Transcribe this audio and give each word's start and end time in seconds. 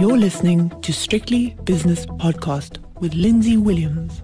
You're 0.00 0.16
listening 0.16 0.70
to 0.80 0.94
Strictly 0.94 1.58
Business 1.64 2.06
Podcast 2.06 2.78
with 3.00 3.12
Lindsay 3.12 3.58
Williams. 3.58 4.22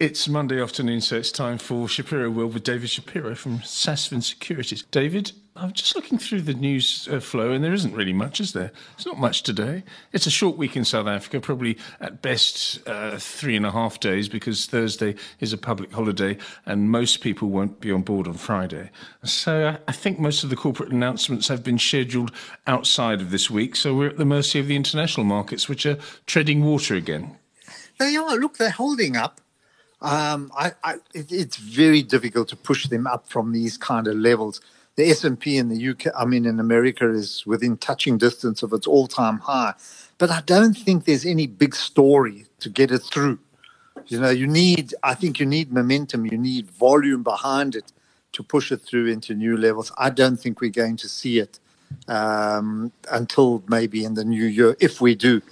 It's 0.00 0.26
Monday 0.28 0.60
afternoon, 0.60 1.02
so 1.02 1.18
it's 1.18 1.30
time 1.30 1.56
for 1.56 1.88
Shapiro 1.88 2.28
World 2.30 2.52
with 2.52 2.64
David 2.64 2.90
Shapiro 2.90 3.36
from 3.36 3.60
Sasfin 3.60 4.24
Securities. 4.24 4.82
David, 4.90 5.30
I'm 5.64 5.72
just 5.72 5.96
looking 5.96 6.18
through 6.18 6.42
the 6.42 6.52
news 6.52 7.08
uh, 7.10 7.20
flow, 7.20 7.52
and 7.52 7.64
there 7.64 7.72
isn't 7.72 7.94
really 7.94 8.12
much, 8.12 8.38
is 8.38 8.52
there? 8.52 8.70
It's 8.96 9.06
not 9.06 9.18
much 9.18 9.42
today. 9.42 9.82
It's 10.12 10.26
a 10.26 10.30
short 10.30 10.58
week 10.58 10.76
in 10.76 10.84
South 10.84 11.06
Africa, 11.06 11.40
probably 11.40 11.78
at 12.00 12.20
best 12.20 12.86
uh, 12.86 13.16
three 13.16 13.56
and 13.56 13.64
a 13.64 13.70
half 13.70 13.98
days, 13.98 14.28
because 14.28 14.66
Thursday 14.66 15.14
is 15.40 15.54
a 15.54 15.58
public 15.58 15.90
holiday, 15.90 16.36
and 16.66 16.90
most 16.90 17.22
people 17.22 17.48
won't 17.48 17.80
be 17.80 17.90
on 17.90 18.02
board 18.02 18.28
on 18.28 18.34
Friday. 18.34 18.90
So 19.24 19.68
uh, 19.68 19.76
I 19.88 19.92
think 19.92 20.18
most 20.18 20.44
of 20.44 20.50
the 20.50 20.56
corporate 20.56 20.92
announcements 20.92 21.48
have 21.48 21.64
been 21.64 21.78
scheduled 21.78 22.30
outside 22.66 23.22
of 23.22 23.30
this 23.30 23.50
week, 23.50 23.74
so 23.74 23.94
we're 23.94 24.10
at 24.10 24.18
the 24.18 24.26
mercy 24.26 24.60
of 24.60 24.66
the 24.66 24.76
international 24.76 25.24
markets, 25.24 25.66
which 25.66 25.86
are 25.86 25.96
treading 26.26 26.62
water 26.62 26.94
again. 26.94 27.38
They 27.98 28.16
are. 28.16 28.36
Look, 28.36 28.58
they're 28.58 28.68
holding 28.68 29.16
up. 29.16 29.40
Um, 30.02 30.52
I, 30.54 30.72
I, 30.82 30.94
it, 31.14 31.32
it's 31.32 31.56
very 31.56 32.02
difficult 32.02 32.48
to 32.48 32.56
push 32.56 32.86
them 32.86 33.06
up 33.06 33.30
from 33.30 33.52
these 33.52 33.78
kind 33.78 34.06
of 34.06 34.16
levels. 34.16 34.60
The 34.96 35.10
S&P 35.10 35.58
in 35.58 35.70
the 35.70 35.90
UK, 35.90 36.14
I 36.16 36.24
mean, 36.24 36.46
in 36.46 36.60
America, 36.60 37.08
is 37.10 37.44
within 37.46 37.76
touching 37.78 38.18
distance 38.18 38.62
of 38.62 38.72
its 38.72 38.86
all-time 38.86 39.38
high, 39.38 39.74
but 40.18 40.30
I 40.30 40.42
don't 40.46 40.74
think 40.74 41.04
there's 41.04 41.26
any 41.26 41.48
big 41.48 41.74
story 41.74 42.46
to 42.60 42.68
get 42.70 42.92
it 42.92 43.00
through. 43.00 43.40
You 44.08 44.20
know, 44.20 44.30
you 44.30 44.46
need, 44.46 44.94
I 45.02 45.14
think, 45.14 45.40
you 45.40 45.46
need 45.46 45.72
momentum, 45.72 46.26
you 46.26 46.38
need 46.38 46.70
volume 46.70 47.22
behind 47.24 47.74
it 47.74 47.92
to 48.32 48.42
push 48.44 48.72
it 48.72 48.82
through 48.82 49.08
into 49.08 49.34
new 49.34 49.56
levels. 49.56 49.92
I 49.98 50.10
don't 50.10 50.36
think 50.36 50.60
we're 50.60 50.70
going 50.70 50.96
to 50.98 51.08
see 51.08 51.38
it 51.40 51.58
um, 52.08 52.92
until 53.10 53.64
maybe 53.68 54.04
in 54.04 54.14
the 54.14 54.24
new 54.24 54.44
year, 54.46 54.76
if 54.80 55.00
we 55.00 55.14
do. 55.16 55.42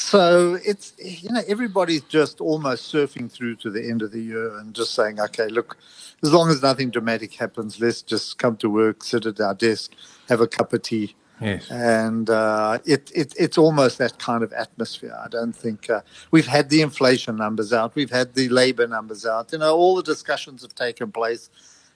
So 0.00 0.58
it's 0.64 0.94
you 0.98 1.30
know 1.30 1.42
everybody's 1.46 2.02
just 2.02 2.40
almost 2.40 2.92
surfing 2.92 3.30
through 3.30 3.56
to 3.56 3.70
the 3.70 3.88
end 3.88 4.02
of 4.02 4.12
the 4.12 4.20
year 4.22 4.56
and 4.58 4.74
just 4.74 4.94
saying, 4.94 5.20
okay, 5.20 5.48
look, 5.48 5.76
as 6.22 6.32
long 6.32 6.48
as 6.50 6.62
nothing 6.62 6.90
dramatic 6.90 7.34
happens, 7.34 7.80
let's 7.80 8.02
just 8.02 8.38
come 8.38 8.56
to 8.58 8.70
work, 8.70 9.04
sit 9.04 9.26
at 9.26 9.40
our 9.40 9.54
desk, 9.54 9.92
have 10.28 10.40
a 10.40 10.48
cup 10.48 10.72
of 10.72 10.82
tea. 10.82 11.14
Yes. 11.40 11.70
And 11.70 12.30
uh, 12.30 12.78
it, 12.86 13.12
it, 13.14 13.34
it's 13.38 13.58
almost 13.58 13.98
that 13.98 14.18
kind 14.18 14.42
of 14.42 14.52
atmosphere. 14.54 15.16
I 15.22 15.28
don't 15.28 15.54
think 15.54 15.90
uh, 15.90 16.00
we've 16.30 16.46
had 16.46 16.70
the 16.70 16.82
inflation 16.82 17.36
numbers 17.36 17.72
out, 17.72 17.94
we've 17.94 18.10
had 18.10 18.34
the 18.34 18.48
labor 18.48 18.86
numbers 18.86 19.26
out. 19.26 19.52
You 19.52 19.58
know, 19.58 19.76
all 19.76 19.96
the 19.96 20.02
discussions 20.02 20.62
have 20.62 20.74
taken 20.74 21.12
place. 21.12 21.50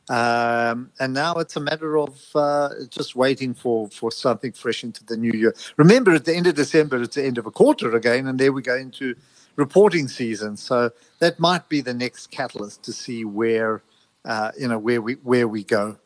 Um, 0.09 0.93
and 1.01 1.15
now 1.15 1.35
it's 1.37 1.57
a 1.57 1.61
matter 1.61 1.99
of 1.99 2.21
uh, 2.35 2.71
just 2.91 3.17
waiting 3.17 3.55
for, 3.55 3.89
for 3.91 4.13
something 4.13 4.53
fresh 4.53 4.85
into 4.85 5.05
the 5.05 5.17
new 5.17 5.33
year. 5.33 5.55
Remember, 5.79 6.13
at 6.15 6.27
the 6.27 6.35
end 6.37 6.47
of 6.47 6.57
December, 6.57 7.03
it's 7.03 7.17
the 7.17 7.25
end 7.25 7.39
of 7.39 7.47
a 7.47 7.53
quarter 7.53 7.95
again, 7.97 8.29
and 8.29 8.39
there 8.39 8.53
we 8.53 8.63
go 8.63 8.77
into 8.77 9.17
reporting 9.57 10.09
season. 10.09 10.57
So 10.57 10.91
that 11.21 11.41
might 11.41 11.69
be 11.69 11.81
the 11.83 11.95
next 11.95 12.29
catalyst 12.31 12.85
to 12.85 12.93
see 12.95 13.25
where 13.25 13.83
uh, 14.27 14.53
you 14.59 14.69
know 14.69 14.79
where 14.79 15.03
we 15.03 15.15
where 15.15 15.49
we 15.49 15.65
go. 15.65 15.99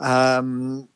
Um, 0.00 0.88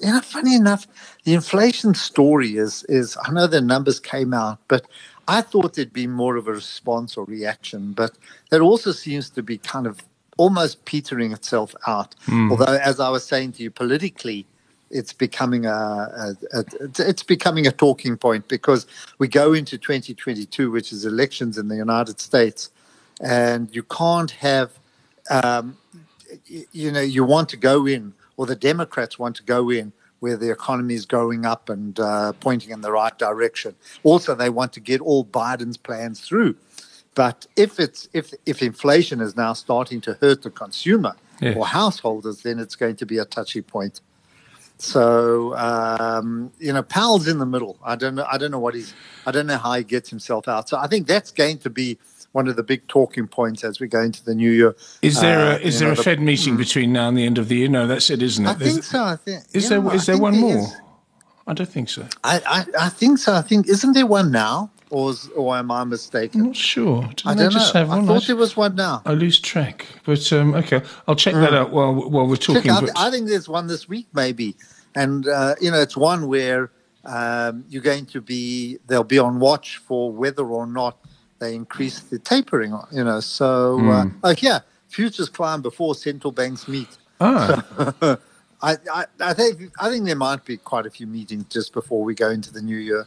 you 0.00 0.08
know, 0.12 0.20
funny 0.22 0.56
enough, 0.56 0.86
the 1.24 1.34
inflation 1.34 1.94
story 1.94 2.56
is 2.56 2.84
is 2.88 3.16
I 3.26 3.32
know 3.32 3.46
the 3.46 3.60
numbers 3.62 4.00
came 4.00 4.34
out, 4.34 4.60
but 4.68 4.86
I 5.28 5.42
thought 5.42 5.74
there'd 5.74 5.92
be 5.92 6.06
more 6.08 6.36
of 6.36 6.48
a 6.48 6.52
response 6.52 7.16
or 7.16 7.24
reaction, 7.26 7.92
but 7.92 8.12
that 8.50 8.60
also 8.60 8.92
seems 8.92 9.30
to 9.32 9.42
be 9.42 9.58
kind 9.58 9.86
of 9.86 10.00
almost 10.36 10.84
petering 10.84 11.32
itself 11.32 11.74
out. 11.86 12.14
Mm. 12.26 12.50
Although, 12.50 12.74
as 12.74 13.00
I 13.00 13.08
was 13.10 13.24
saying 13.24 13.52
to 13.52 13.62
you, 13.62 13.70
politically, 13.70 14.46
it's 14.90 15.12
becoming 15.12 15.66
a, 15.66 15.70
a, 15.72 16.36
a, 16.52 16.64
it's 16.98 17.22
becoming 17.22 17.66
a 17.66 17.72
talking 17.72 18.16
point 18.16 18.46
because 18.48 18.86
we 19.18 19.26
go 19.26 19.52
into 19.52 19.78
2022, 19.78 20.70
which 20.70 20.92
is 20.92 21.04
elections 21.04 21.56
in 21.58 21.68
the 21.68 21.76
United 21.76 22.20
States, 22.20 22.70
and 23.20 23.74
you 23.74 23.82
can't 23.84 24.30
have, 24.32 24.78
um, 25.30 25.76
you 26.46 26.92
know, 26.92 27.00
you 27.00 27.24
want 27.24 27.48
to 27.50 27.56
go 27.56 27.86
in, 27.86 28.12
or 28.36 28.46
the 28.46 28.56
Democrats 28.56 29.18
want 29.18 29.36
to 29.36 29.42
go 29.42 29.70
in 29.70 29.92
where 30.20 30.36
the 30.36 30.52
economy 30.52 30.94
is 30.94 31.04
going 31.04 31.44
up 31.44 31.68
and 31.68 31.98
uh, 31.98 32.32
pointing 32.34 32.70
in 32.70 32.80
the 32.80 32.92
right 32.92 33.18
direction. 33.18 33.74
Also, 34.04 34.36
they 34.36 34.48
want 34.48 34.72
to 34.72 34.78
get 34.78 35.00
all 35.00 35.24
Biden's 35.24 35.76
plans 35.76 36.20
through. 36.20 36.54
But 37.14 37.46
if 37.56 37.78
it's 37.78 38.08
if 38.12 38.32
if 38.46 38.62
inflation 38.62 39.20
is 39.20 39.36
now 39.36 39.52
starting 39.52 40.00
to 40.02 40.14
hurt 40.14 40.42
the 40.42 40.50
consumer 40.50 41.14
yes. 41.40 41.56
or 41.56 41.66
householders, 41.66 42.42
then 42.42 42.58
it's 42.58 42.74
going 42.74 42.96
to 42.96 43.06
be 43.06 43.18
a 43.18 43.24
touchy 43.24 43.60
point. 43.60 44.00
So 44.78 45.54
um, 45.56 46.52
you 46.58 46.72
know, 46.72 46.82
Powell's 46.82 47.28
in 47.28 47.38
the 47.38 47.46
middle. 47.46 47.78
I 47.84 47.96
don't 47.96 48.14
know. 48.14 48.26
I 48.30 48.38
don't 48.38 48.50
know 48.50 48.58
what 48.58 48.74
he's. 48.74 48.94
I 49.26 49.30
don't 49.30 49.46
know 49.46 49.58
how 49.58 49.74
he 49.74 49.84
gets 49.84 50.08
himself 50.08 50.48
out. 50.48 50.68
So 50.68 50.78
I 50.78 50.86
think 50.86 51.06
that's 51.06 51.30
going 51.30 51.58
to 51.58 51.70
be 51.70 51.98
one 52.32 52.48
of 52.48 52.56
the 52.56 52.62
big 52.62 52.88
talking 52.88 53.28
points 53.28 53.62
as 53.62 53.78
we 53.78 53.86
go 53.86 54.00
into 54.00 54.24
the 54.24 54.34
new 54.34 54.50
year. 54.50 54.74
Is 55.02 55.20
there 55.20 55.52
a, 55.52 55.54
uh, 55.54 55.58
is 55.58 55.78
there 55.78 55.88
know, 55.88 56.00
a 56.00 56.02
Fed 56.02 56.18
the, 56.18 56.22
meeting 56.22 56.54
mm. 56.54 56.58
between 56.58 56.92
now 56.92 57.08
and 57.08 57.16
the 57.16 57.26
end 57.26 57.38
of 57.38 57.48
the 57.48 57.56
year? 57.56 57.68
No, 57.68 57.86
that's 57.86 58.10
it, 58.10 58.22
isn't 58.22 58.44
it? 58.44 58.48
I 58.48 58.54
There's, 58.54 58.72
think 58.72 58.84
so. 58.84 59.04
I 59.04 59.16
think. 59.16 59.44
Is 59.52 59.64
yeah, 59.64 59.80
there 59.80 59.94
is 59.94 60.06
there 60.06 60.18
one 60.18 60.38
more? 60.38 60.56
Is. 60.56 60.76
I 61.46 61.54
don't 61.54 61.68
think 61.68 61.88
so. 61.88 62.06
I, 62.24 62.40
I, 62.46 62.86
I 62.86 62.88
think 62.88 63.18
so. 63.18 63.34
I 63.34 63.42
think 63.42 63.68
isn't 63.68 63.92
there 63.92 64.06
one 64.06 64.30
now? 64.32 64.71
Or, 64.92 65.14
or 65.34 65.56
am 65.56 65.70
I 65.70 65.84
mistaken? 65.84 66.40
I'm 66.40 66.46
not 66.48 66.56
sure. 66.56 67.02
Didn't 67.02 67.26
I 67.26 67.34
don't 67.34 67.54
know. 67.54 67.60
I 67.60 68.06
thought 68.06 68.26
there 68.26 68.36
was 68.36 68.56
one 68.56 68.74
now. 68.74 69.00
I 69.06 69.14
lose 69.14 69.40
track, 69.40 69.86
but 70.04 70.30
um, 70.34 70.54
okay, 70.54 70.82
I'll 71.08 71.16
check 71.16 71.34
mm. 71.34 71.40
that 71.40 71.54
out 71.54 71.70
while 71.70 71.94
while 71.94 72.26
we're 72.26 72.36
talking. 72.36 72.62
Check, 72.62 72.90
I, 72.94 73.08
I, 73.08 73.10
think 73.10 73.26
there's 73.26 73.48
one 73.48 73.66
this 73.66 73.88
week, 73.88 74.06
maybe, 74.12 74.54
and 74.94 75.26
uh, 75.26 75.54
you 75.62 75.70
know, 75.70 75.80
it's 75.80 75.96
one 75.96 76.28
where 76.28 76.70
um, 77.06 77.64
you're 77.70 77.82
going 77.82 78.04
to 78.06 78.20
be 78.20 78.78
they'll 78.86 79.02
be 79.02 79.18
on 79.18 79.40
watch 79.40 79.78
for 79.78 80.12
whether 80.12 80.44
or 80.44 80.66
not 80.66 80.98
they 81.38 81.54
increase 81.54 82.00
the 82.00 82.18
tapering. 82.18 82.78
You 82.92 83.04
know, 83.04 83.20
so 83.20 83.78
mm. 83.78 83.90
uh, 83.90 84.04
hmm. 84.04 84.18
oh 84.24 84.34
yeah, 84.38 84.60
futures 84.88 85.30
climb 85.30 85.62
before 85.62 85.94
central 85.94 86.32
banks 86.32 86.68
meet. 86.68 86.98
Ah. 87.18 87.94
So, 88.00 88.18
I, 88.64 88.76
I, 88.92 89.04
I 89.20 89.32
think 89.32 89.72
I 89.80 89.88
think 89.88 90.04
there 90.04 90.16
might 90.16 90.44
be 90.44 90.58
quite 90.58 90.84
a 90.84 90.90
few 90.90 91.06
meetings 91.06 91.46
just 91.46 91.72
before 91.72 92.04
we 92.04 92.14
go 92.14 92.28
into 92.28 92.52
the 92.52 92.60
new 92.60 92.76
year. 92.76 93.06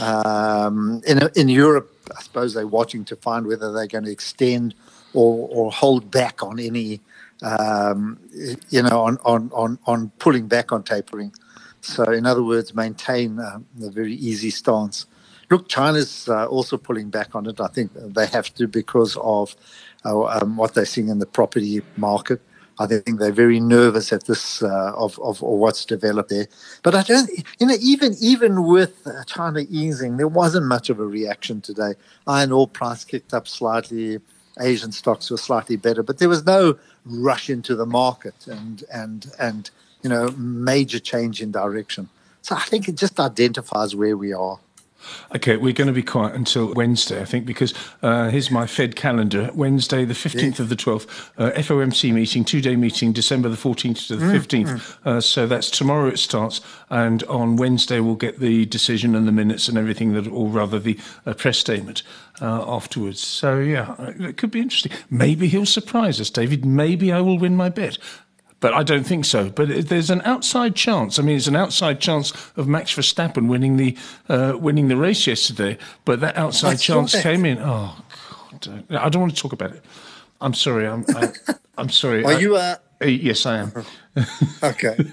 Um, 0.00 1.02
in 1.06 1.20
in 1.36 1.48
Europe, 1.48 1.92
I 2.16 2.22
suppose 2.22 2.54
they're 2.54 2.66
watching 2.66 3.04
to 3.06 3.16
find 3.16 3.46
whether 3.46 3.72
they're 3.72 3.86
going 3.86 4.04
to 4.04 4.10
extend 4.10 4.74
or 5.14 5.48
or 5.50 5.72
hold 5.72 6.10
back 6.10 6.42
on 6.42 6.58
any, 6.60 7.00
um, 7.42 8.18
you 8.70 8.82
know, 8.82 9.02
on, 9.02 9.18
on 9.24 9.50
on 9.54 9.78
on 9.86 10.10
pulling 10.18 10.48
back 10.48 10.72
on 10.72 10.82
tapering. 10.82 11.32
So, 11.80 12.04
in 12.04 12.26
other 12.26 12.42
words, 12.42 12.74
maintain 12.74 13.38
uh, 13.38 13.60
a 13.82 13.90
very 13.90 14.14
easy 14.14 14.50
stance. 14.50 15.06
Look, 15.50 15.68
China's 15.68 16.28
uh, 16.28 16.46
also 16.46 16.76
pulling 16.76 17.10
back 17.10 17.34
on 17.34 17.46
it. 17.46 17.60
I 17.60 17.68
think 17.68 17.92
they 17.94 18.26
have 18.26 18.52
to 18.54 18.68
because 18.68 19.16
of 19.16 19.56
uh, 20.04 20.24
um, 20.24 20.56
what 20.56 20.74
they're 20.74 20.84
seeing 20.84 21.08
in 21.08 21.18
the 21.18 21.26
property 21.26 21.82
market. 21.96 22.40
I 22.78 22.86
think 22.86 23.18
they're 23.18 23.32
very 23.32 23.60
nervous 23.60 24.12
at 24.12 24.26
this 24.26 24.62
uh, 24.62 24.92
of, 24.94 25.18
of, 25.18 25.42
of 25.42 25.58
what's 25.58 25.84
developed 25.84 26.30
there. 26.30 26.46
But 26.82 26.94
I 26.94 27.02
don't, 27.02 27.30
you 27.58 27.66
know, 27.66 27.76
even 27.80 28.14
even 28.20 28.64
with 28.64 29.06
uh, 29.06 29.24
China 29.24 29.64
easing, 29.68 30.16
there 30.16 30.28
wasn't 30.28 30.66
much 30.66 30.88
of 30.90 31.00
a 31.00 31.06
reaction 31.06 31.60
today. 31.60 31.94
Iron 32.26 32.52
ore 32.52 32.68
price 32.68 33.04
kicked 33.04 33.34
up 33.34 33.48
slightly. 33.48 34.20
Asian 34.60 34.92
stocks 34.92 35.30
were 35.30 35.36
slightly 35.36 35.76
better, 35.76 36.02
but 36.02 36.18
there 36.18 36.28
was 36.28 36.44
no 36.44 36.78
rush 37.04 37.48
into 37.50 37.74
the 37.74 37.86
market 37.86 38.46
and 38.46 38.84
and 38.92 39.32
and 39.38 39.70
you 40.02 40.10
know 40.10 40.30
major 40.36 40.98
change 40.98 41.42
in 41.42 41.50
direction. 41.50 42.08
So 42.42 42.56
I 42.56 42.60
think 42.60 42.88
it 42.88 42.96
just 42.96 43.18
identifies 43.20 43.94
where 43.96 44.16
we 44.16 44.32
are. 44.32 44.58
Okay, 45.34 45.56
we're 45.56 45.72
going 45.72 45.86
to 45.86 45.92
be 45.92 46.02
quiet 46.02 46.34
until 46.34 46.72
Wednesday, 46.74 47.20
I 47.20 47.24
think, 47.24 47.46
because 47.46 47.74
uh, 48.02 48.30
here's 48.30 48.50
my 48.50 48.66
Fed 48.66 48.96
calendar. 48.96 49.50
Wednesday, 49.54 50.04
the 50.04 50.14
15th 50.14 50.58
of 50.58 50.68
the 50.68 50.76
12th, 50.76 51.30
uh, 51.38 51.52
FOMC 51.52 52.12
meeting, 52.12 52.44
two 52.44 52.60
day 52.60 52.76
meeting, 52.76 53.12
December 53.12 53.48
the 53.48 53.56
14th 53.56 54.08
to 54.08 54.16
the 54.16 54.24
15th. 54.26 54.66
Mm, 54.66 54.76
mm. 54.76 55.06
Uh, 55.06 55.20
so 55.20 55.46
that's 55.46 55.70
tomorrow 55.70 56.08
it 56.08 56.18
starts. 56.18 56.60
And 56.90 57.22
on 57.24 57.56
Wednesday, 57.56 58.00
we'll 58.00 58.14
get 58.14 58.40
the 58.40 58.66
decision 58.66 59.14
and 59.14 59.26
the 59.28 59.32
minutes 59.32 59.68
and 59.68 59.78
everything, 59.78 60.14
that, 60.14 60.26
or 60.26 60.48
rather 60.48 60.78
the 60.78 60.98
uh, 61.26 61.34
press 61.34 61.58
statement. 61.58 62.02
Uh, 62.40 62.64
afterwards. 62.72 63.18
So, 63.18 63.58
yeah, 63.58 63.96
it 63.98 64.36
could 64.36 64.52
be 64.52 64.60
interesting. 64.60 64.92
Maybe 65.10 65.48
he'll 65.48 65.66
surprise 65.66 66.20
us, 66.20 66.30
David. 66.30 66.64
Maybe 66.64 67.10
I 67.10 67.20
will 67.20 67.36
win 67.36 67.56
my 67.56 67.68
bet 67.68 67.98
but 68.60 68.74
I 68.74 68.82
don't 68.82 69.04
think 69.04 69.24
so. 69.24 69.50
But 69.50 69.88
there's 69.88 70.10
an 70.10 70.22
outside 70.22 70.74
chance. 70.74 71.18
I 71.18 71.22
mean, 71.22 71.36
it's 71.36 71.46
an 71.46 71.56
outside 71.56 72.00
chance 72.00 72.32
of 72.56 72.66
Max 72.66 72.94
Verstappen 72.94 73.48
winning 73.48 73.76
the 73.76 73.96
uh, 74.28 74.56
winning 74.58 74.88
the 74.88 74.96
race 74.96 75.26
yesterday. 75.26 75.78
But 76.04 76.20
that 76.20 76.36
outside 76.36 76.72
I 76.72 76.76
chance 76.76 77.20
came 77.20 77.44
in. 77.44 77.58
Oh 77.60 77.96
God! 78.60 78.84
I 78.90 79.08
don't 79.08 79.22
want 79.22 79.34
to 79.34 79.40
talk 79.40 79.52
about 79.52 79.72
it. 79.72 79.84
I'm 80.40 80.54
sorry. 80.54 80.86
I'm 80.86 81.04
I, 81.14 81.32
am 81.78 81.88
sorry. 81.88 82.24
Are 82.24 82.40
you? 82.40 82.56
Uh... 82.56 82.76
Yes, 83.00 83.46
I 83.46 83.58
am. 83.58 83.72
Okay. 84.62 84.96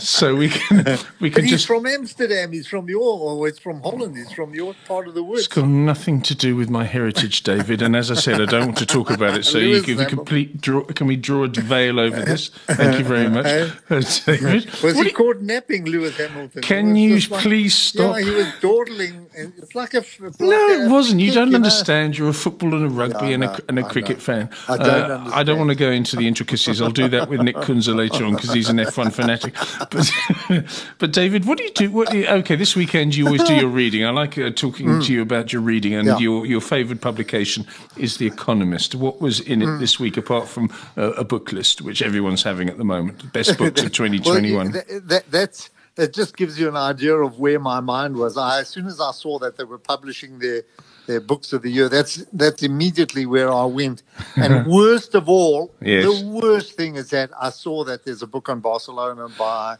so 0.00 0.34
we 0.36 0.48
can 0.48 0.98
we 1.20 1.30
But 1.30 1.34
can 1.36 1.44
he's 1.44 1.50
just. 1.52 1.66
from 1.66 1.86
Amsterdam. 1.86 2.52
He's 2.52 2.66
from 2.66 2.88
your, 2.88 3.02
or 3.02 3.48
it's 3.48 3.58
from 3.58 3.80
Holland. 3.82 4.16
He's 4.16 4.32
from 4.32 4.54
your 4.54 4.74
part 4.86 5.08
of 5.08 5.14
the 5.14 5.22
world. 5.22 5.38
It's 5.38 5.48
got 5.48 5.66
nothing 5.66 6.22
to 6.22 6.34
do 6.34 6.56
with 6.56 6.70
my 6.70 6.84
heritage, 6.84 7.42
David. 7.42 7.82
And 7.82 7.96
as 7.96 8.10
I 8.10 8.14
said, 8.14 8.40
I 8.40 8.46
don't 8.46 8.66
want 8.66 8.78
to 8.78 8.86
talk 8.86 9.10
about 9.10 9.36
it. 9.36 9.44
So 9.44 9.58
you 9.68 9.74
Lewis 9.74 9.86
give 9.86 10.08
complete 10.08 10.60
draw. 10.60 10.82
Can 10.84 11.06
we 11.06 11.16
draw 11.16 11.44
a 11.44 11.48
veil 11.48 12.00
over 12.00 12.20
this? 12.20 12.48
Thank 12.66 12.98
you 12.98 13.04
very 13.04 13.28
much, 13.28 13.46
Uh, 13.46 13.70
David. 14.26 14.66
Was 14.82 14.94
what 14.94 14.96
he 14.96 15.04
you- 15.10 15.12
caught 15.12 15.40
napping 15.40 15.84
Lewis 15.84 16.16
Hamilton? 16.16 16.62
Can 16.62 16.96
you 16.96 17.18
like- 17.18 17.42
please 17.42 17.74
stop? 17.74 18.16
Yeah, 18.18 18.24
he 18.24 18.30
was 18.30 18.46
dawdling. 18.60 19.26
and 19.36 19.52
It's 19.58 19.74
like 19.74 19.94
a. 19.94 19.98
like 20.20 20.40
No, 20.40 20.66
it 20.68 20.90
wasn't. 20.90 21.20
You 21.20 21.32
don't 21.32 21.50
know. 21.50 21.56
understand. 21.56 22.16
You're 22.18 22.30
a 22.30 22.34
football 22.34 22.74
and 22.74 22.86
a 22.86 22.88
rugby 22.88 23.26
I 23.26 23.30
and, 23.30 23.44
a, 23.44 23.46
know, 23.48 23.58
and 23.68 23.78
a 23.78 23.82
cricket 23.84 24.20
fan. 24.20 24.50
I 24.68 24.76
don't 24.76 25.10
Uh, 25.10 25.30
I 25.32 25.42
don't 25.42 25.58
want 25.58 25.70
to 25.70 25.76
go 25.76 25.90
into 25.90 26.07
the 26.16 26.26
intricacies. 26.26 26.80
I'll 26.80 26.90
do 26.90 27.08
that 27.08 27.28
with 27.28 27.40
Nick 27.42 27.56
Kunze 27.56 27.94
later 27.94 28.24
on 28.24 28.34
because 28.34 28.52
he's 28.52 28.68
an 28.68 28.76
F1 28.78 29.12
fanatic. 29.12 29.54
But, 29.90 30.64
but 30.98 31.12
David, 31.12 31.44
what 31.44 31.58
do 31.58 31.64
you 31.64 31.70
do? 31.70 31.90
What 31.90 32.14
okay, 32.14 32.56
this 32.56 32.74
weekend 32.76 33.14
you 33.14 33.26
always 33.26 33.44
do 33.44 33.54
your 33.54 33.68
reading. 33.68 34.04
I 34.04 34.10
like 34.10 34.38
uh, 34.38 34.50
talking 34.50 35.00
to 35.00 35.12
you 35.12 35.22
about 35.22 35.52
your 35.52 35.62
reading, 35.62 35.94
and 35.94 36.08
Mm. 36.08 36.12
Yeah. 36.12 36.18
your 36.18 36.46
your 36.46 36.60
favourite 36.60 37.00
publication 37.00 37.66
is 37.96 38.16
The 38.18 38.26
Economist. 38.26 38.94
What 38.94 39.20
was 39.20 39.40
in 39.40 39.62
it 39.62 39.66
Mm. 39.66 39.80
this 39.80 39.98
week 40.00 40.16
apart 40.16 40.48
from 40.48 40.70
uh, 40.96 41.12
a 41.12 41.24
book 41.24 41.52
list, 41.52 41.82
which 41.82 42.00
everyone's 42.02 42.42
having 42.42 42.68
at 42.68 42.78
the 42.78 42.84
moment? 42.84 43.32
Best 43.32 43.58
books 43.58 43.80
of 43.82 43.86
Well, 43.86 44.08
2021. 44.08 44.72
that, 44.72 44.86
that, 45.08 45.30
that's 45.30 45.70
it. 45.96 46.12
Just 46.14 46.36
gives 46.36 46.58
you 46.58 46.68
an 46.68 46.76
idea 46.76 47.14
of 47.16 47.38
where 47.38 47.58
my 47.58 47.80
mind 47.80 48.16
was. 48.16 48.36
I, 48.38 48.60
as 48.60 48.68
soon 48.68 48.86
as 48.86 49.00
I 49.00 49.10
saw 49.12 49.38
that 49.40 49.56
they 49.56 49.64
were 49.64 49.78
publishing 49.78 50.38
their 50.38 50.62
their 51.08 51.20
books 51.22 51.52
of 51.54 51.62
the 51.62 51.70
year, 51.72 51.90
that's 51.90 52.16
that's 52.34 52.62
immediately 52.64 53.26
where 53.26 53.52
I 53.52 53.66
went. 53.66 54.04
And 54.36 54.68
worst 54.68 55.16
of 55.16 55.28
all, 55.28 55.74
Yes. 55.82 56.04
the 56.06 56.28
worst 56.28 56.74
thing 56.74 56.96
is 56.96 57.10
that 57.10 57.30
I 57.40 57.50
saw 57.50 57.84
that 57.86 58.06
there's 58.06 58.22
a 58.22 58.28
book 58.28 58.48
on 58.50 58.60
Barcelona 58.60 59.28
by. 59.38 59.78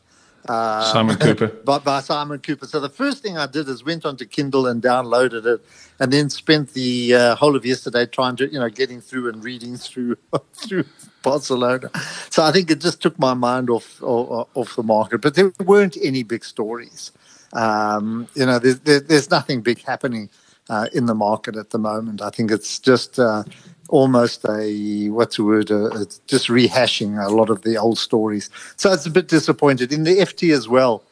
Uh, 0.49 0.83
Simon 0.95 1.17
Kuper. 1.25 1.65
by, 1.67 1.79
by 1.81 2.01
Simon 2.01 2.39
Kuper. 2.41 2.67
So 2.67 2.81
the 2.81 2.91
first 2.91 3.23
thing 3.23 3.39
I 3.39 3.47
did 3.47 3.69
is 3.69 3.85
went 3.85 4.07
onto 4.07 4.27
Kindle 4.27 4.67
and 4.69 4.83
downloaded 4.83 5.47
it, 5.47 5.61
and 6.01 6.13
then 6.13 6.31
spent 6.31 6.75
the 6.75 7.15
uh, 7.15 7.37
whole 7.37 7.57
of 7.57 7.67
yesterday 7.67 8.07
trying 8.07 8.37
to, 8.39 8.53
you 8.53 8.61
know, 8.61 8.71
getting 8.71 9.03
through 9.03 9.31
and 9.31 9.45
reading 9.45 9.77
through 9.77 10.17
through 10.55 10.87
Barcelona. 11.23 11.91
So 12.31 12.45
I 12.45 12.53
think 12.53 12.71
it 12.71 12.81
just 12.81 13.03
took 13.03 13.19
my 13.19 13.35
mind 13.35 13.71
off 13.71 14.03
off, 14.03 14.49
off 14.55 14.77
the 14.77 14.85
market. 14.85 15.21
But 15.23 15.37
there 15.37 15.53
weren't 15.65 15.99
any 16.03 16.25
big 16.25 16.45
stories. 16.45 17.13
Um, 17.55 18.29
you 18.35 18.47
know, 18.47 18.59
there's 18.61 18.81
there, 18.81 19.01
there's 19.01 19.31
nothing 19.31 19.63
big 19.63 19.83
happening 19.85 20.31
uh, 20.69 20.89
in 20.93 21.07
the 21.07 21.15
market 21.15 21.57
at 21.57 21.71
the 21.71 21.79
moment. 21.79 22.23
I 22.23 22.31
think 22.31 22.51
it's 22.51 22.79
just. 22.79 23.19
Uh, 23.19 23.45
Almost 23.91 24.45
a 24.49 25.09
what's 25.11 25.37
the 25.37 25.45
word? 25.45 25.71
Uh, 25.71 26.05
just 26.27 26.49
rehashing 26.49 27.25
a 27.25 27.31
lot 27.31 27.51
of 27.51 27.63
the 27.63 27.79
old 27.79 27.99
stories. 27.99 28.51
So 28.77 28.93
it's 28.93 29.07
a 29.07 29.11
bit 29.11 29.29
disappointed 29.29 29.93
in 29.93 30.05
the 30.05 30.19
FT 30.19 30.53
as 30.55 30.69
well. 30.69 31.05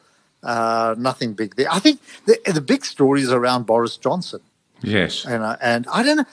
Uh, 0.43 0.93
nothing 0.97 1.33
big 1.33 1.55
there. 1.55 1.67
I 1.71 1.79
think 1.79 2.01
the, 2.25 2.39
the 2.53 2.61
big 2.61 2.85
story 2.85 3.21
is 3.21 3.31
around 3.31 3.65
Boris 3.65 3.97
Johnson, 3.97 4.41
Yes. 4.83 5.25
and 5.25 5.43
and 5.61 5.87
I 5.91 6.03
don't 6.03 6.17
know, 6.17 6.25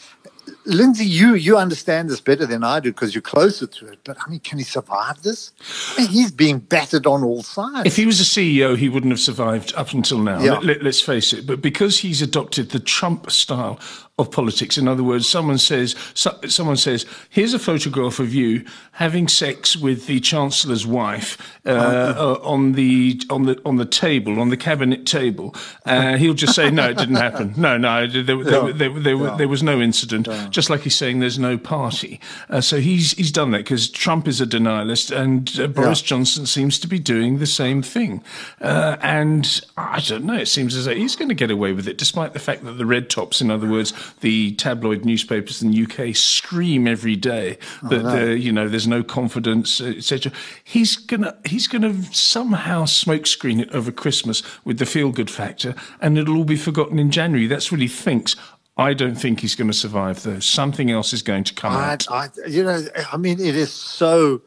Lindsay, 0.66 1.04
you 1.04 1.34
you 1.34 1.58
understand 1.58 2.08
this 2.08 2.20
better 2.20 2.46
than 2.46 2.64
I 2.64 2.80
do 2.80 2.90
because 2.90 3.14
you're 3.14 3.22
closer 3.22 3.66
to 3.66 3.86
it. 3.88 3.98
But 4.04 4.16
I 4.24 4.30
mean, 4.30 4.40
can 4.40 4.58
he 4.58 4.64
survive 4.64 5.22
this? 5.22 5.52
I 5.96 6.02
mean, 6.02 6.08
he's 6.08 6.30
being 6.30 6.58
battered 6.58 7.06
on 7.06 7.22
all 7.22 7.42
sides. 7.42 7.86
If 7.86 7.96
he 7.96 8.06
was 8.06 8.20
a 8.20 8.24
CEO, 8.24 8.76
he 8.76 8.88
wouldn't 8.88 9.12
have 9.12 9.20
survived 9.20 9.74
up 9.76 9.92
until 9.92 10.18
now. 10.18 10.40
Yeah. 10.40 10.58
Let, 10.58 10.84
us 10.84 11.00
face 11.00 11.32
it. 11.32 11.46
But 11.46 11.60
because 11.60 11.98
he's 11.98 12.22
adopted 12.22 12.70
the 12.70 12.80
Trump 12.80 13.30
style 13.30 13.78
of 14.18 14.30
politics, 14.30 14.78
in 14.78 14.86
other 14.86 15.02
words, 15.02 15.28
someone 15.28 15.58
says, 15.58 15.96
so, 16.14 16.38
someone 16.46 16.76
says, 16.76 17.04
"Here's 17.28 17.52
a 17.52 17.58
photograph 17.58 18.18
of 18.18 18.32
you 18.32 18.64
having 18.92 19.28
sex 19.28 19.76
with 19.76 20.06
the 20.06 20.20
chancellor's 20.20 20.86
wife 20.86 21.36
uh, 21.66 21.70
uh, 21.70 22.38
on 22.42 22.72
the 22.72 23.20
on 23.28 23.44
the 23.44 23.60
on 23.66 23.76
the 23.76 23.86
table, 23.86 24.40
on 24.40 24.48
the 24.48 24.56
cabinet 24.56 25.04
table." 25.04 25.54
Uh, 25.84 26.16
he'll 26.16 26.32
just 26.32 26.54
say, 26.54 26.70
"No, 26.70 26.88
it 26.88 26.96
didn't 26.96 27.16
happen. 27.16 27.54
No, 27.56 27.76
no, 27.76 28.06
there, 28.06 28.22
there, 28.22 28.44
there, 28.44 28.72
there, 28.72 29.00
there, 29.00 29.36
there 29.36 29.48
was 29.48 29.62
no 29.62 29.80
incident." 29.80 30.26
Just 30.54 30.70
like 30.70 30.82
he's 30.82 30.94
saying, 30.94 31.18
"There's 31.18 31.38
no 31.38 31.58
party." 31.58 32.20
Uh, 32.48 32.60
so 32.60 32.78
he's 32.78 33.10
he's 33.12 33.32
done 33.32 33.50
that 33.50 33.58
because 33.58 33.90
Trump 33.90 34.28
is 34.28 34.40
a 34.40 34.46
denialist, 34.46 35.10
and 35.14 35.50
uh, 35.58 35.66
Boris 35.66 36.00
Yeah. 36.00 36.06
Johnson 36.06 36.46
seems 36.46 36.78
to 36.78 36.86
be 36.86 37.00
doing 37.00 37.38
the 37.38 37.46
same 37.46 37.82
thing. 37.82 38.22
Uh, 38.60 38.96
and 39.02 39.60
I 39.76 39.98
don't 40.00 40.24
know, 40.24 40.36
it 40.38 40.46
seems 40.46 40.76
as 40.76 40.84
though 40.84 40.94
he's 40.94 41.16
going 41.16 41.28
to 41.28 41.34
get 41.34 41.50
away 41.50 41.72
with 41.72 41.88
it, 41.88 41.98
despite 41.98 42.34
the 42.34 42.38
fact 42.38 42.64
that 42.64 42.72
the 42.78 42.86
red 42.86 43.10
tops, 43.10 43.40
in 43.40 43.50
other 43.50 43.68
words, 43.68 43.92
the 44.20 44.52
tabloid 44.52 45.04
newspapers 45.04 45.60
in 45.60 45.72
the 45.72 45.82
UK, 45.82 46.14
scream 46.14 46.86
every 46.86 47.16
day 47.16 47.58
that 47.82 48.04
uh, 48.06 48.26
you 48.30 48.52
know 48.52 48.68
there's 48.68 48.86
no 48.86 49.02
confidence, 49.02 49.80
etc. 49.80 50.30
He's 50.62 50.94
gonna 50.96 51.36
he's 51.44 51.66
gonna 51.66 52.00
somehow 52.12 52.84
smokescreen 52.84 53.60
it 53.60 53.70
over 53.72 53.90
Christmas 53.90 54.42
with 54.64 54.78
the 54.78 54.86
feel 54.86 55.10
good 55.10 55.30
factor, 55.30 55.74
and 56.00 56.16
it'll 56.16 56.36
all 56.36 56.44
be 56.44 56.56
forgotten 56.56 57.00
in 57.00 57.10
January. 57.10 57.48
That's 57.48 57.72
what 57.72 57.80
he 57.80 57.88
thinks. 57.88 58.36
I 58.76 58.92
don't 58.94 59.14
think 59.14 59.40
he's 59.40 59.54
going 59.54 59.70
to 59.70 59.76
survive, 59.76 60.22
though. 60.22 60.40
Something 60.40 60.90
else 60.90 61.12
is 61.12 61.22
going 61.22 61.44
to 61.44 61.54
come 61.54 61.72
I, 61.72 61.92
out. 61.92 62.06
I, 62.10 62.28
you 62.48 62.64
know, 62.64 62.84
I 63.12 63.16
mean, 63.16 63.38
it 63.40 63.54
is 63.54 63.72
so, 63.72 64.42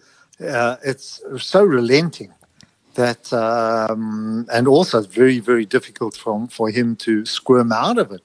uh, 0.45 0.75
it's 0.83 1.21
so 1.37 1.63
relenting 1.63 2.33
that, 2.95 3.31
um, 3.31 4.45
and 4.51 4.67
also 4.67 4.97
it's 4.97 5.07
very, 5.07 5.39
very 5.39 5.65
difficult 5.65 6.15
for 6.17 6.47
for 6.49 6.69
him 6.69 6.95
to 6.97 7.25
squirm 7.25 7.71
out 7.71 7.97
of 7.99 8.11
it. 8.11 8.21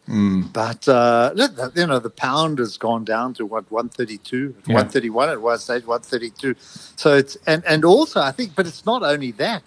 But 0.53 0.89
uh, 0.89 1.33
you 1.77 1.87
know, 1.87 2.01
the 2.01 2.11
pound 2.11 2.59
has 2.59 2.77
gone 2.79 3.05
down 3.05 3.35
to 3.35 3.47
what 3.47 3.71
one 3.71 3.89
thirty 3.91 4.19
two, 4.19 4.57
Yeah. 4.67 4.77
one 4.77 4.89
thirty 4.89 5.11
one 5.11 5.29
at 5.29 5.41
one 5.41 5.59
stage, 5.59 5.87
one 5.87 6.01
thirty 6.01 6.31
two. 6.31 6.57
So 6.97 7.15
it's 7.15 7.37
and 7.47 7.63
and 7.65 7.85
also 7.85 8.21
I 8.21 8.33
think, 8.33 8.57
but 8.57 8.67
it's 8.67 8.85
not 8.85 9.03
only 9.03 9.31
that. 9.33 9.63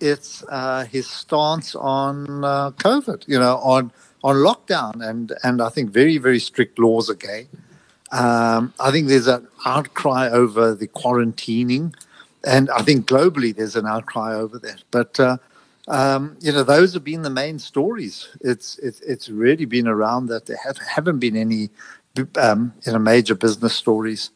It's 0.00 0.42
uh, 0.48 0.84
his 0.86 1.08
stance 1.08 1.76
on 1.76 2.44
uh, 2.44 2.72
COVID, 2.72 3.22
you 3.28 3.38
know, 3.38 3.58
on 3.58 3.92
on 4.24 4.36
lockdown, 4.36 5.06
and 5.06 5.32
and 5.42 5.62
I 5.62 5.68
think 5.68 5.90
very 5.90 6.18
very 6.18 6.38
strict 6.38 6.78
laws 6.78 7.08
again. 7.08 7.48
Um, 8.12 8.74
I 8.78 8.90
think 8.90 9.08
there's 9.08 9.26
an 9.26 9.48
outcry 9.64 10.28
over 10.28 10.74
the 10.74 10.88
quarantining, 10.88 11.94
and 12.44 12.70
I 12.70 12.82
think 12.82 13.06
globally 13.06 13.56
there's 13.56 13.76
an 13.76 13.86
outcry 13.86 14.34
over 14.34 14.58
that. 14.58 14.84
But 14.90 15.18
uh, 15.18 15.38
um, 15.88 16.36
you 16.40 16.52
know, 16.52 16.62
those 16.62 16.94
have 16.94 17.04
been 17.04 17.22
the 17.22 17.30
main 17.30 17.58
stories. 17.58 18.28
It's 18.40 18.78
it's 18.78 19.00
it's 19.00 19.28
really 19.28 19.64
been 19.64 19.88
around 19.88 20.26
that. 20.26 20.46
There 20.46 20.58
have, 20.64 20.78
haven't 20.78 21.18
been 21.18 21.36
any 21.36 21.70
um, 22.36 22.74
you 22.86 22.92
know 22.92 22.98
major 22.98 23.34
business 23.34 23.74
stories. 23.74 24.30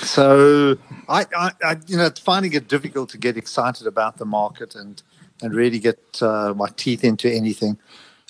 So 0.00 0.78
I, 1.08 1.26
I, 1.36 1.50
I, 1.62 1.76
you 1.86 1.96
know, 1.96 2.06
it's 2.06 2.20
finding 2.20 2.52
it 2.54 2.68
difficult 2.68 3.10
to 3.10 3.18
get 3.18 3.36
excited 3.36 3.86
about 3.86 4.16
the 4.16 4.24
market 4.24 4.74
and 4.74 5.02
and 5.42 5.54
really 5.54 5.78
get 5.78 6.00
uh, 6.22 6.54
my 6.56 6.68
teeth 6.76 7.04
into 7.04 7.30
anything. 7.30 7.78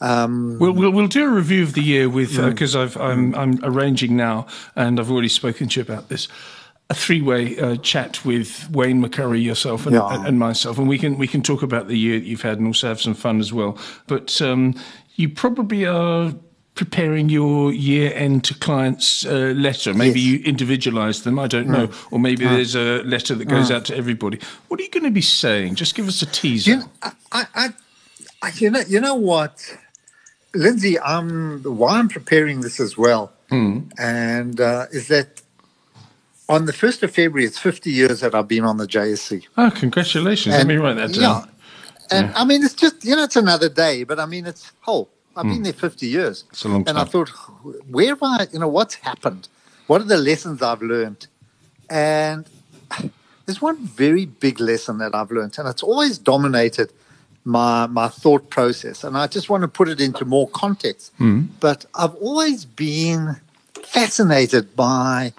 Um, 0.00 0.58
We'll, 0.58 0.72
we'll 0.72 0.90
we'll 0.90 1.06
do 1.08 1.24
a 1.24 1.30
review 1.32 1.62
of 1.62 1.72
the 1.74 1.82
year 1.82 2.08
with 2.08 2.36
because 2.36 2.76
I've 2.76 2.96
I'm 2.96 3.34
I'm 3.34 3.58
arranging 3.62 4.16
now, 4.16 4.46
and 4.74 5.00
I've 5.00 5.10
already 5.10 5.28
spoken 5.28 5.68
to 5.68 5.80
you 5.80 5.82
about 5.82 6.08
this. 6.08 6.28
A 6.88 6.94
three-way 6.94 7.58
uh, 7.58 7.76
chat 7.76 8.24
with 8.24 8.70
Wayne 8.70 9.02
McCurry, 9.02 9.42
yourself, 9.42 9.86
and, 9.86 9.96
Yeah. 9.96 10.24
and 10.24 10.38
myself, 10.38 10.78
and 10.78 10.86
we 10.88 10.98
can 10.98 11.18
we 11.18 11.26
can 11.26 11.42
talk 11.42 11.62
about 11.62 11.88
the 11.88 11.98
year 11.98 12.20
that 12.20 12.26
you've 12.26 12.42
had 12.42 12.58
and 12.58 12.66
also 12.68 12.86
have 12.88 13.00
some 13.00 13.14
fun 13.14 13.40
as 13.40 13.52
well. 13.52 13.76
But 14.06 14.40
um, 14.40 14.74
you 15.16 15.28
probably 15.28 15.84
are 15.84 16.32
preparing 16.76 17.28
your 17.30 17.72
year-end 17.72 18.44
to 18.44 18.54
clients 18.54 19.24
uh, 19.26 19.52
letter. 19.56 19.94
Maybe 19.94 20.20
Yes. 20.20 20.28
you 20.28 20.44
individualize 20.44 21.22
them. 21.22 21.38
I 21.40 21.46
don't 21.48 21.68
know, 21.68 21.90
or 22.12 22.20
maybe 22.20 22.44
there's 22.44 22.76
a 22.76 23.02
letter 23.02 23.34
that 23.34 23.46
goes 23.46 23.70
out 23.70 23.84
to 23.86 23.96
everybody. 23.96 24.38
What 24.68 24.78
are 24.78 24.82
you 24.84 24.90
going 24.90 25.04
to 25.04 25.10
be 25.10 25.22
saying? 25.22 25.74
Just 25.76 25.94
give 25.96 26.06
us 26.06 26.20
a 26.22 26.26
teaser. 26.26 26.70
You 26.70 26.76
know, 26.80 26.90
I, 27.02 27.12
I, 27.32 27.46
I, 27.54 27.68
I- 28.42 28.52
you 28.58 28.70
know, 28.70 28.82
you 28.86 29.00
know 29.00 29.14
what, 29.16 29.76
Lindsay, 30.56 30.98
I'm 31.00 31.62
why 31.64 31.98
I'm 31.98 32.08
preparing 32.08 32.62
this 32.62 32.80
as 32.80 32.98
well, 32.98 33.32
and 33.98 34.60
uh, 34.60 34.86
is 34.92 35.08
that 35.08 35.42
on 36.48 36.66
the 36.66 36.72
first 36.72 37.02
of 37.04 37.12
February, 37.14 37.46
it's 37.46 37.58
50 37.58 37.90
years 37.90 38.20
that 38.20 38.34
I've 38.34 38.48
been 38.48 38.64
on 38.64 38.78
the 38.78 38.86
JSE. 38.86 39.46
Oh, 39.58 39.70
congratulations! 39.74 40.52
Let 40.54 40.60
And- 40.62 40.68
me 40.68 40.76
write 40.76 40.96
that 40.96 41.12
down. 41.14 41.22
Yeah, 41.22 41.46
and 42.18 42.26
I 42.36 42.44
mean, 42.44 42.64
it's 42.64 42.74
just 42.74 43.04
you 43.04 43.16
know, 43.16 43.24
it's 43.24 43.36
another 43.36 43.68
day, 43.70 44.04
but 44.04 44.20
I 44.20 44.26
mean, 44.26 44.46
it's 44.46 44.72
whole. 44.82 45.10
I've 45.36 45.44
been 45.46 45.64
there 45.64 45.74
50 45.74 46.06
years. 46.06 46.44
It's 46.50 46.64
a 46.64 46.68
long 46.68 46.88
And 46.88 46.98
I 46.98 47.04
thought, 47.04 47.28
where 47.90 48.08
have 48.08 48.22
I, 48.22 48.46
you 48.52 48.58
know, 48.58 48.68
what's 48.68 48.96
happened? 48.96 49.48
What 49.86 50.00
are 50.00 50.04
the 50.04 50.16
lessons 50.18 50.62
I've 50.62 50.82
learned? 50.82 51.26
And 51.90 52.46
there's 53.46 53.62
one 53.62 53.78
very 53.86 54.26
big 54.26 54.60
lesson 54.60 54.98
that 54.98 55.14
I've 55.14 55.30
learned, 55.30 55.58
and 55.58 55.68
it's 55.68 55.82
always 55.82 56.18
dominated 56.18 56.92
my 57.46 57.86
my 57.86 58.08
thought 58.08 58.50
process. 58.50 59.04
And 59.04 59.16
I 59.16 59.26
just 59.28 59.48
want 59.48 59.62
to 59.62 59.68
put 59.68 59.88
it 59.88 60.00
into 60.00 60.24
more 60.24 60.48
context. 60.48 61.12
But 61.60 61.86
I've 61.94 62.14
always 62.16 62.64
been 62.64 63.36
fascinated 63.84 64.74
by 64.76 65.32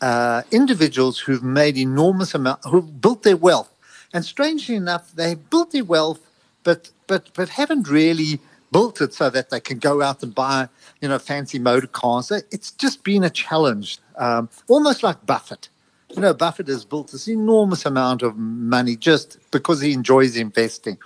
uh, 0.00 0.42
individuals 0.50 1.18
who've 1.20 1.42
made 1.42 1.76
enormous 1.76 2.34
amount, 2.34 2.64
who've 2.64 3.00
built 3.00 3.22
their 3.22 3.36
wealth. 3.36 3.70
And 4.12 4.24
strangely 4.24 4.74
enough, 4.76 5.12
they've 5.12 5.50
built 5.50 5.72
their 5.72 5.84
wealth, 5.84 6.20
but 6.64 6.90
but 7.06 7.30
but 7.34 7.50
haven't 7.50 7.88
really 7.88 8.40
built 8.72 9.00
it 9.00 9.14
so 9.14 9.30
that 9.30 9.50
they 9.50 9.60
can 9.60 9.78
go 9.78 10.02
out 10.02 10.22
and 10.22 10.34
buy, 10.34 10.68
you 11.00 11.08
know, 11.08 11.18
fancy 11.18 11.58
motor 11.58 11.86
cars. 11.86 12.30
It's 12.50 12.70
just 12.72 13.04
been 13.04 13.22
a 13.24 13.30
challenge, 13.30 13.98
um, 14.16 14.48
almost 14.68 15.02
like 15.02 15.24
Buffett. 15.26 15.68
You 16.16 16.22
know, 16.22 16.32
Buffett 16.32 16.68
has 16.68 16.86
built 16.86 17.12
this 17.12 17.28
enormous 17.28 17.84
amount 17.84 18.22
of 18.22 18.36
money 18.38 18.96
just 18.96 19.38
because 19.50 19.82
he 19.82 19.92
enjoys 19.92 20.34
investing. 20.34 20.96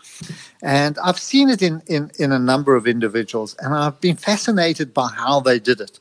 And 0.63 0.97
I've 1.03 1.19
seen 1.19 1.49
it 1.49 1.63
in, 1.63 1.83
in, 1.89 2.13
in 2.21 2.31
a 2.31 2.39
number 2.39 2.77
of 2.77 2.87
individuals, 2.87 3.57
and 3.59 3.75
I've 3.75 4.01
been 4.01 4.17
fascinated 4.17 4.95
by 4.95 5.09
how 5.09 5.41
they 5.41 5.59
did 5.59 5.81
it. 5.81 5.99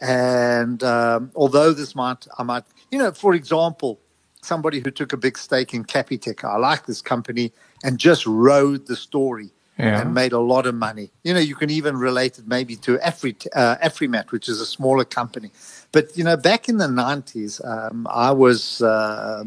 And 0.00 0.82
um, 0.82 1.30
although 1.34 1.72
this 1.72 1.94
might, 1.94 2.26
I 2.38 2.42
might, 2.42 2.64
you 2.90 2.98
know, 2.98 3.12
for 3.12 3.32
example, 3.34 3.98
somebody 4.42 4.80
who 4.80 4.90
took 4.90 5.14
a 5.14 5.16
big 5.16 5.38
stake 5.38 5.72
in 5.72 5.84
Capitec, 5.84 6.44
I 6.44 6.58
like 6.58 6.84
this 6.84 7.00
company, 7.00 7.50
and 7.82 7.98
just 7.98 8.26
rode 8.26 8.86
the 8.86 8.96
story 8.96 9.50
yeah. 9.78 10.00
and 10.00 10.14
made 10.14 10.32
a 10.32 10.38
lot 10.38 10.66
of 10.66 10.74
money. 10.74 11.10
You 11.22 11.34
know, 11.34 11.40
you 11.40 11.54
can 11.54 11.70
even 11.70 11.96
relate 11.96 12.38
it 12.38 12.46
maybe 12.46 12.76
to 12.76 12.98
Afri, 12.98 13.46
uh, 13.54 13.76
Afrimat, 13.82 14.30
which 14.30 14.48
is 14.48 14.60
a 14.60 14.66
smaller 14.66 15.04
company. 15.04 15.50
But, 15.92 16.16
you 16.16 16.24
know, 16.24 16.36
back 16.36 16.68
in 16.68 16.78
the 16.78 16.86
90s, 16.86 17.64
um, 17.66 18.06
I 18.10 18.30
was. 18.30 18.82
Uh, 18.82 19.44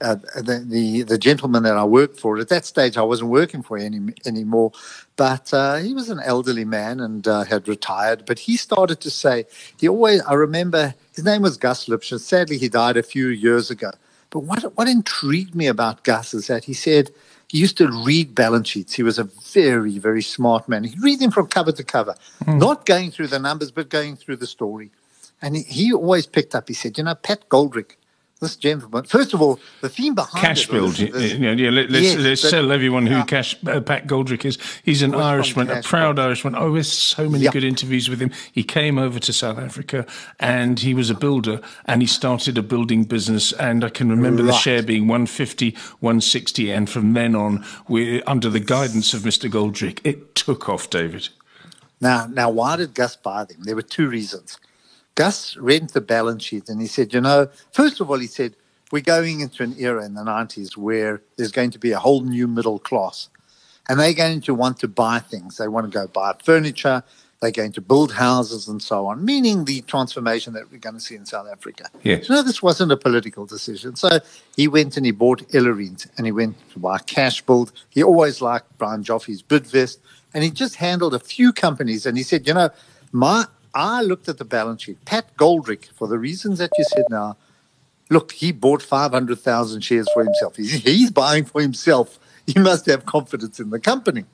uh, 0.00 0.16
the, 0.34 0.64
the, 0.66 1.02
the 1.02 1.18
gentleman 1.18 1.62
that 1.62 1.76
I 1.76 1.84
worked 1.84 2.18
for 2.18 2.36
at 2.38 2.48
that 2.48 2.64
stage 2.64 2.96
I 2.96 3.02
wasn't 3.02 3.30
working 3.30 3.62
for 3.62 3.78
any 3.78 4.00
anymore, 4.26 4.72
but 5.16 5.52
uh, 5.54 5.76
he 5.76 5.94
was 5.94 6.08
an 6.08 6.18
elderly 6.24 6.64
man 6.64 6.98
and 6.98 7.28
uh, 7.28 7.44
had 7.44 7.68
retired. 7.68 8.24
But 8.26 8.40
he 8.40 8.56
started 8.56 9.00
to 9.02 9.10
say 9.10 9.44
he 9.78 9.88
always 9.88 10.20
I 10.22 10.32
remember 10.34 10.94
his 11.14 11.24
name 11.24 11.42
was 11.42 11.56
Gus 11.56 11.86
Lipscher. 11.86 12.18
Sadly, 12.18 12.58
he 12.58 12.68
died 12.68 12.96
a 12.96 13.02
few 13.02 13.28
years 13.28 13.70
ago. 13.70 13.92
But 14.30 14.40
what 14.40 14.76
what 14.76 14.88
intrigued 14.88 15.54
me 15.54 15.68
about 15.68 16.02
Gus 16.02 16.34
is 16.34 16.48
that 16.48 16.64
he 16.64 16.74
said 16.74 17.12
he 17.52 17.58
used 17.58 17.76
to 17.76 17.86
read 17.86 18.34
balance 18.34 18.66
sheets. 18.66 18.94
He 18.94 19.02
was 19.02 19.18
a 19.18 19.24
very, 19.24 19.98
very 19.98 20.22
smart 20.22 20.70
man. 20.70 20.84
He'd 20.84 21.02
read 21.02 21.20
them 21.20 21.30
from 21.30 21.48
cover 21.48 21.70
to 21.70 21.84
cover, 21.84 22.14
mm. 22.44 22.58
not 22.58 22.86
going 22.86 23.10
through 23.10 23.26
the 23.26 23.38
numbers, 23.38 23.70
but 23.70 23.90
going 23.90 24.16
through 24.16 24.36
the 24.36 24.46
story. 24.46 24.90
And 25.42 25.56
he, 25.56 25.62
he 25.64 25.92
always 25.92 26.26
picked 26.26 26.54
up, 26.54 26.66
he 26.66 26.72
said, 26.72 26.96
you 26.96 27.04
know, 27.04 27.14
Pat 27.14 27.46
Goldrick, 27.50 27.98
this 28.42 28.56
gentleman. 28.56 29.04
First 29.04 29.32
of 29.32 29.40
all, 29.40 29.58
the 29.80 29.88
theme 29.88 30.14
behind 30.14 30.44
Cashbuild. 30.44 30.96
This, 30.96 31.34
yeah, 31.34 31.52
yeah, 31.52 31.70
let, 31.70 31.90
us 31.90 32.02
yes, 32.02 32.16
let's 32.16 32.50
tell 32.50 32.72
everyone 32.72 33.06
who 33.06 33.24
cash 33.24 33.56
uh, 33.66 33.80
Pat 33.80 34.06
Goldrick 34.06 34.44
is. 34.44 34.58
He's 34.82 35.00
an 35.00 35.14
Irishman, 35.14 35.70
a 35.70 35.80
proud 35.80 36.16
build. 36.16 36.26
Irishman. 36.26 36.54
Oh, 36.56 36.72
there's 36.72 36.92
so 36.92 37.28
many 37.30 37.44
yep. 37.44 37.52
good 37.52 37.64
interviews 37.64 38.10
with 38.10 38.20
him. 38.20 38.32
He 38.52 38.64
came 38.64 38.98
over 38.98 39.18
to 39.20 39.32
South 39.32 39.58
Africa 39.58 40.04
and 40.38 40.80
he 40.80 40.92
was 40.92 41.08
a 41.08 41.14
builder 41.14 41.60
and 41.86 42.02
he 42.02 42.06
started 42.06 42.58
a 42.58 42.62
building 42.62 43.04
business. 43.04 43.52
And 43.52 43.84
I 43.84 43.88
can 43.88 44.10
remember 44.10 44.42
right. 44.42 44.52
the 44.52 44.58
share 44.58 44.82
being 44.82 45.06
150, 45.06 45.70
160, 46.00 46.70
and 46.70 46.90
from 46.90 47.14
then 47.14 47.34
on, 47.34 47.64
we 47.88 48.22
under 48.24 48.50
the 48.50 48.60
guidance 48.60 49.14
of 49.14 49.22
Mr. 49.22 49.48
Goldrick, 49.48 50.00
it 50.04 50.34
took 50.34 50.68
off, 50.68 50.90
David. 50.90 51.28
Now, 52.00 52.26
now, 52.26 52.50
why 52.50 52.74
did 52.74 52.94
Gus 52.94 53.14
buy 53.14 53.44
them? 53.44 53.58
There 53.62 53.76
were 53.76 53.82
two 53.82 54.08
reasons. 54.08 54.58
Gus 55.14 55.56
read 55.56 55.90
the 55.90 56.00
balance 56.00 56.44
sheet 56.44 56.68
and 56.68 56.80
he 56.80 56.86
said, 56.86 57.12
you 57.12 57.20
know, 57.20 57.48
first 57.72 58.00
of 58.00 58.10
all, 58.10 58.18
he 58.18 58.26
said, 58.26 58.56
we're 58.90 59.02
going 59.02 59.40
into 59.40 59.62
an 59.62 59.74
era 59.78 60.04
in 60.04 60.14
the 60.14 60.22
90s 60.22 60.76
where 60.76 61.22
there's 61.36 61.52
going 61.52 61.70
to 61.70 61.78
be 61.78 61.92
a 61.92 61.98
whole 61.98 62.22
new 62.22 62.46
middle 62.46 62.78
class. 62.78 63.28
And 63.88 63.98
they're 63.98 64.14
going 64.14 64.42
to 64.42 64.54
want 64.54 64.78
to 64.80 64.88
buy 64.88 65.18
things. 65.18 65.56
They 65.56 65.66
want 65.66 65.90
to 65.90 65.92
go 65.92 66.06
buy 66.06 66.34
furniture. 66.44 67.02
They're 67.40 67.50
going 67.50 67.72
to 67.72 67.80
build 67.80 68.12
houses 68.12 68.68
and 68.68 68.80
so 68.80 69.06
on, 69.06 69.24
meaning 69.24 69.64
the 69.64 69.80
transformation 69.80 70.52
that 70.52 70.70
we're 70.70 70.78
going 70.78 70.94
to 70.94 71.00
see 71.00 71.16
in 71.16 71.26
South 71.26 71.48
Africa. 71.50 71.86
Yes. 72.04 72.28
No, 72.30 72.42
this 72.42 72.62
wasn't 72.62 72.92
a 72.92 72.96
political 72.96 73.46
decision. 73.46 73.96
So 73.96 74.20
he 74.56 74.68
went 74.68 74.96
and 74.96 75.04
he 75.04 75.10
bought 75.10 75.40
Ellerines 75.48 76.06
and 76.16 76.24
he 76.24 76.30
went 76.30 76.56
to 76.70 76.78
buy 76.78 76.98
Cashbuild. 76.98 77.72
He 77.90 78.04
always 78.04 78.40
liked 78.40 78.78
Brian 78.78 79.02
Joffe's 79.02 79.42
Bidvest. 79.42 79.98
And 80.32 80.44
he 80.44 80.50
just 80.50 80.76
handled 80.76 81.14
a 81.14 81.18
few 81.18 81.52
companies. 81.52 82.06
And 82.06 82.16
he 82.16 82.22
said, 82.22 82.46
you 82.46 82.54
know, 82.54 82.70
my 83.10 83.46
I 83.74 84.02
looked 84.02 84.28
at 84.28 84.38
the 84.38 84.44
balance 84.44 84.82
sheet. 84.82 85.04
Pat 85.04 85.36
Goldrick, 85.36 85.86
for 85.94 86.06
the 86.06 86.18
reasons 86.18 86.58
that 86.58 86.70
you 86.76 86.84
said 86.84 87.04
now, 87.10 87.36
look, 88.10 88.32
he 88.32 88.52
bought 88.52 88.82
500,000 88.82 89.80
shares 89.80 90.08
for 90.12 90.24
himself. 90.24 90.56
He's, 90.56 90.72
he's 90.82 91.10
buying 91.10 91.44
for 91.44 91.60
himself. 91.60 92.18
He 92.46 92.58
must 92.58 92.86
have 92.86 93.06
confidence 93.06 93.60
in 93.60 93.70
the 93.70 93.80
company. 93.80 94.24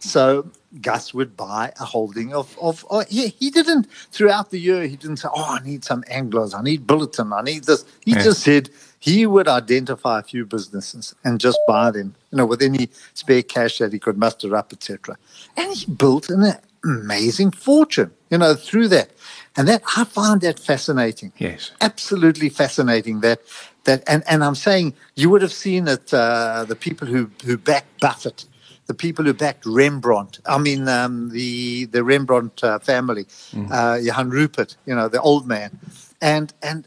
So 0.00 0.48
Gus 0.80 1.12
would 1.12 1.36
buy 1.36 1.72
a 1.80 1.84
holding 1.84 2.32
of, 2.32 2.56
of 2.60 2.84
oh, 2.90 3.04
he, 3.08 3.28
he 3.28 3.50
didn't, 3.50 3.90
throughout 4.12 4.50
the 4.50 4.60
year, 4.60 4.86
he 4.86 4.96
didn't 4.96 5.16
say, 5.16 5.28
oh, 5.34 5.58
I 5.58 5.64
need 5.64 5.84
some 5.84 6.02
Anglos, 6.04 6.54
I 6.56 6.62
need 6.62 6.86
Bulletin, 6.86 7.32
I 7.32 7.42
need 7.42 7.64
this. 7.64 7.84
He 8.04 8.12
yeah. 8.12 8.22
just 8.22 8.42
said 8.42 8.70
he 9.00 9.26
would 9.26 9.48
identify 9.48 10.20
a 10.20 10.22
few 10.22 10.44
businesses 10.44 11.14
and 11.24 11.40
just 11.40 11.58
buy 11.66 11.90
them, 11.90 12.14
you 12.30 12.38
know, 12.38 12.46
with 12.46 12.62
any 12.62 12.90
spare 13.14 13.42
cash 13.42 13.78
that 13.78 13.92
he 13.92 13.98
could 13.98 14.18
muster 14.18 14.54
up, 14.54 14.72
etc. 14.72 15.16
And 15.56 15.74
he 15.74 15.90
built 15.90 16.28
an 16.30 16.44
amazing 16.90 17.52
fortune, 17.52 18.10
you 18.30 18.38
know, 18.38 18.54
through 18.54 18.88
that. 18.88 19.10
And 19.56 19.66
that 19.68 19.82
I 19.96 20.04
find 20.04 20.40
that 20.42 20.58
fascinating. 20.58 21.32
Yes. 21.38 21.72
Absolutely 21.80 22.48
fascinating 22.48 23.20
that 23.20 23.40
that 23.84 24.04
and, 24.06 24.22
and 24.28 24.44
I'm 24.44 24.54
saying 24.54 24.94
you 25.16 25.30
would 25.30 25.42
have 25.42 25.52
seen 25.52 25.88
it 25.88 26.14
uh, 26.14 26.64
the 26.68 26.76
people 26.76 27.08
who 27.08 27.30
who 27.44 27.56
backed 27.56 28.00
Buffett, 28.00 28.44
the 28.86 28.94
people 28.94 29.24
who 29.24 29.34
backed 29.34 29.66
Rembrandt. 29.66 30.38
I 30.46 30.58
mean 30.58 30.86
um, 30.88 31.30
the 31.30 31.86
the 31.86 32.04
Rembrandt 32.04 32.62
uh, 32.62 32.78
family, 32.78 33.24
mm. 33.24 33.70
uh, 33.70 33.98
Johann 33.98 34.30
Rupert, 34.30 34.76
you 34.86 34.94
know, 34.94 35.08
the 35.08 35.20
old 35.20 35.46
man. 35.46 35.78
And 36.20 36.52
and 36.62 36.86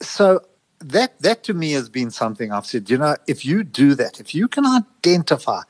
so 0.00 0.42
that 0.78 1.18
that 1.20 1.42
to 1.44 1.54
me 1.54 1.72
has 1.72 1.88
been 1.88 2.10
something 2.10 2.52
I've 2.52 2.66
said, 2.66 2.90
you 2.90 2.98
know, 2.98 3.16
if 3.26 3.44
you 3.44 3.64
do 3.64 3.94
that, 3.94 4.20
if 4.20 4.34
you 4.34 4.48
can 4.48 4.66
identify 4.66 5.62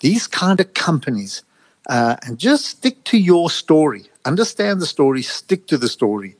these 0.00 0.26
kind 0.26 0.60
of 0.60 0.74
companies 0.74 1.42
uh, 1.88 2.16
and 2.26 2.38
just 2.38 2.66
stick 2.66 3.04
to 3.04 3.18
your 3.18 3.50
story. 3.50 4.04
Understand 4.24 4.80
the 4.80 4.86
story. 4.86 5.22
Stick 5.22 5.66
to 5.68 5.78
the 5.78 5.88
story. 5.88 6.36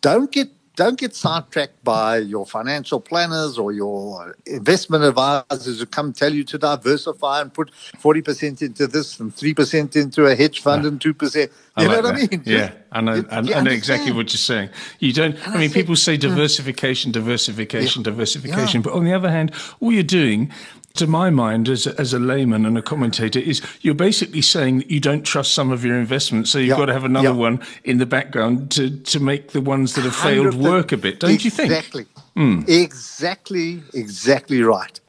Don't 0.00 0.30
get 0.30 0.48
don't 0.78 0.96
get 0.96 1.12
sidetracked 1.12 1.82
by 1.82 2.18
your 2.18 2.46
financial 2.46 3.00
planners 3.00 3.58
or 3.58 3.72
your 3.72 4.36
investment 4.46 5.02
advisors 5.02 5.80
who 5.80 5.86
come 5.86 6.12
tell 6.12 6.32
you 6.32 6.44
to 6.44 6.56
diversify 6.56 7.40
and 7.40 7.52
put 7.52 7.72
40% 8.00 8.62
into 8.62 8.86
this 8.86 9.18
and 9.18 9.34
3% 9.34 9.96
into 9.96 10.26
a 10.26 10.36
hedge 10.36 10.60
fund 10.60 10.84
yeah. 10.84 10.88
and 10.90 11.00
2%. 11.00 11.34
You 11.36 11.48
I 11.74 11.82
know 11.82 11.88
like 11.88 12.04
what 12.04 12.14
that. 12.14 12.14
I 12.14 12.36
mean? 12.36 12.42
Yeah, 12.46 12.72
I 12.92 13.00
know, 13.00 13.24
I, 13.28 13.38
I 13.38 13.60
know 13.60 13.72
exactly 13.72 14.12
what 14.12 14.32
you're 14.32 14.38
saying. 14.38 14.70
You 15.00 15.12
don't, 15.12 15.34
and 15.34 15.54
I 15.54 15.58
mean, 15.58 15.72
people 15.72 15.96
say 15.96 16.16
diversification, 16.16 17.10
diversification, 17.10 18.02
yeah. 18.02 18.10
diversification, 18.12 18.80
yeah. 18.80 18.84
but 18.84 18.92
on 18.92 19.04
the 19.04 19.14
other 19.14 19.30
hand, 19.30 19.52
all 19.80 19.90
you're 19.90 20.04
doing 20.04 20.52
to 20.94 21.06
my 21.06 21.30
mind, 21.30 21.68
as 21.68 21.86
a, 21.86 22.00
as 22.00 22.12
a 22.12 22.18
layman 22.18 22.66
and 22.66 22.76
a 22.76 22.82
commentator, 22.82 23.38
is 23.38 23.62
you're 23.82 23.94
basically 23.94 24.42
saying 24.42 24.78
that 24.78 24.90
you 24.90 25.00
don't 25.00 25.22
trust 25.22 25.52
some 25.52 25.70
of 25.70 25.84
your 25.84 25.96
investments, 25.96 26.50
so 26.50 26.58
you've 26.58 26.68
yep. 26.68 26.78
got 26.78 26.86
to 26.86 26.92
have 26.92 27.04
another 27.04 27.28
yep. 27.28 27.36
one 27.36 27.60
in 27.84 27.98
the 27.98 28.06
background 28.06 28.70
to, 28.72 28.90
to 29.00 29.20
make 29.20 29.52
the 29.52 29.60
ones 29.60 29.94
that 29.94 30.04
have 30.04 30.16
failed 30.16 30.54
work 30.54 30.92
a 30.92 30.96
bit, 30.96 31.20
don't 31.20 31.30
exactly. 31.30 31.44
you 31.44 31.50
think? 31.50 31.70
Exactly. 31.70 32.06
Mm. 32.36 32.68
Exactly. 32.68 33.82
Exactly 33.94 34.62
right. 34.62 35.00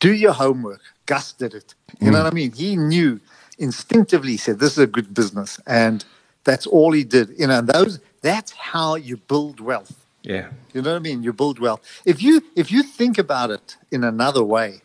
Do 0.00 0.12
your 0.12 0.32
homework. 0.32 0.80
Gus 1.06 1.32
did 1.32 1.54
it. 1.54 1.74
You 2.00 2.08
mm. 2.08 2.12
know 2.12 2.18
hmm. 2.18 2.24
what 2.24 2.32
I 2.32 2.34
mean? 2.34 2.52
He 2.52 2.76
knew 2.76 3.20
instinctively. 3.58 4.32
he 4.32 4.36
Said 4.36 4.58
this 4.58 4.72
is 4.72 4.78
a 4.78 4.86
good 4.86 5.14
business, 5.14 5.60
and 5.66 6.04
that's 6.44 6.66
all 6.66 6.92
he 6.92 7.04
did. 7.04 7.34
You 7.38 7.46
know, 7.46 7.58
and 7.58 7.68
those. 7.68 8.00
That's 8.22 8.52
how 8.52 8.94
you 8.94 9.18
build 9.18 9.60
wealth. 9.60 10.06
Yeah. 10.22 10.48
You 10.72 10.80
know 10.80 10.92
what 10.92 10.96
I 10.96 11.00
mean? 11.00 11.22
You 11.22 11.34
build 11.34 11.58
wealth. 11.58 11.82
If 12.06 12.22
you 12.22 12.42
if 12.56 12.72
you 12.72 12.82
think 12.82 13.18
about 13.18 13.50
it 13.50 13.76
in 13.90 14.02
another 14.02 14.42
way, 14.42 14.80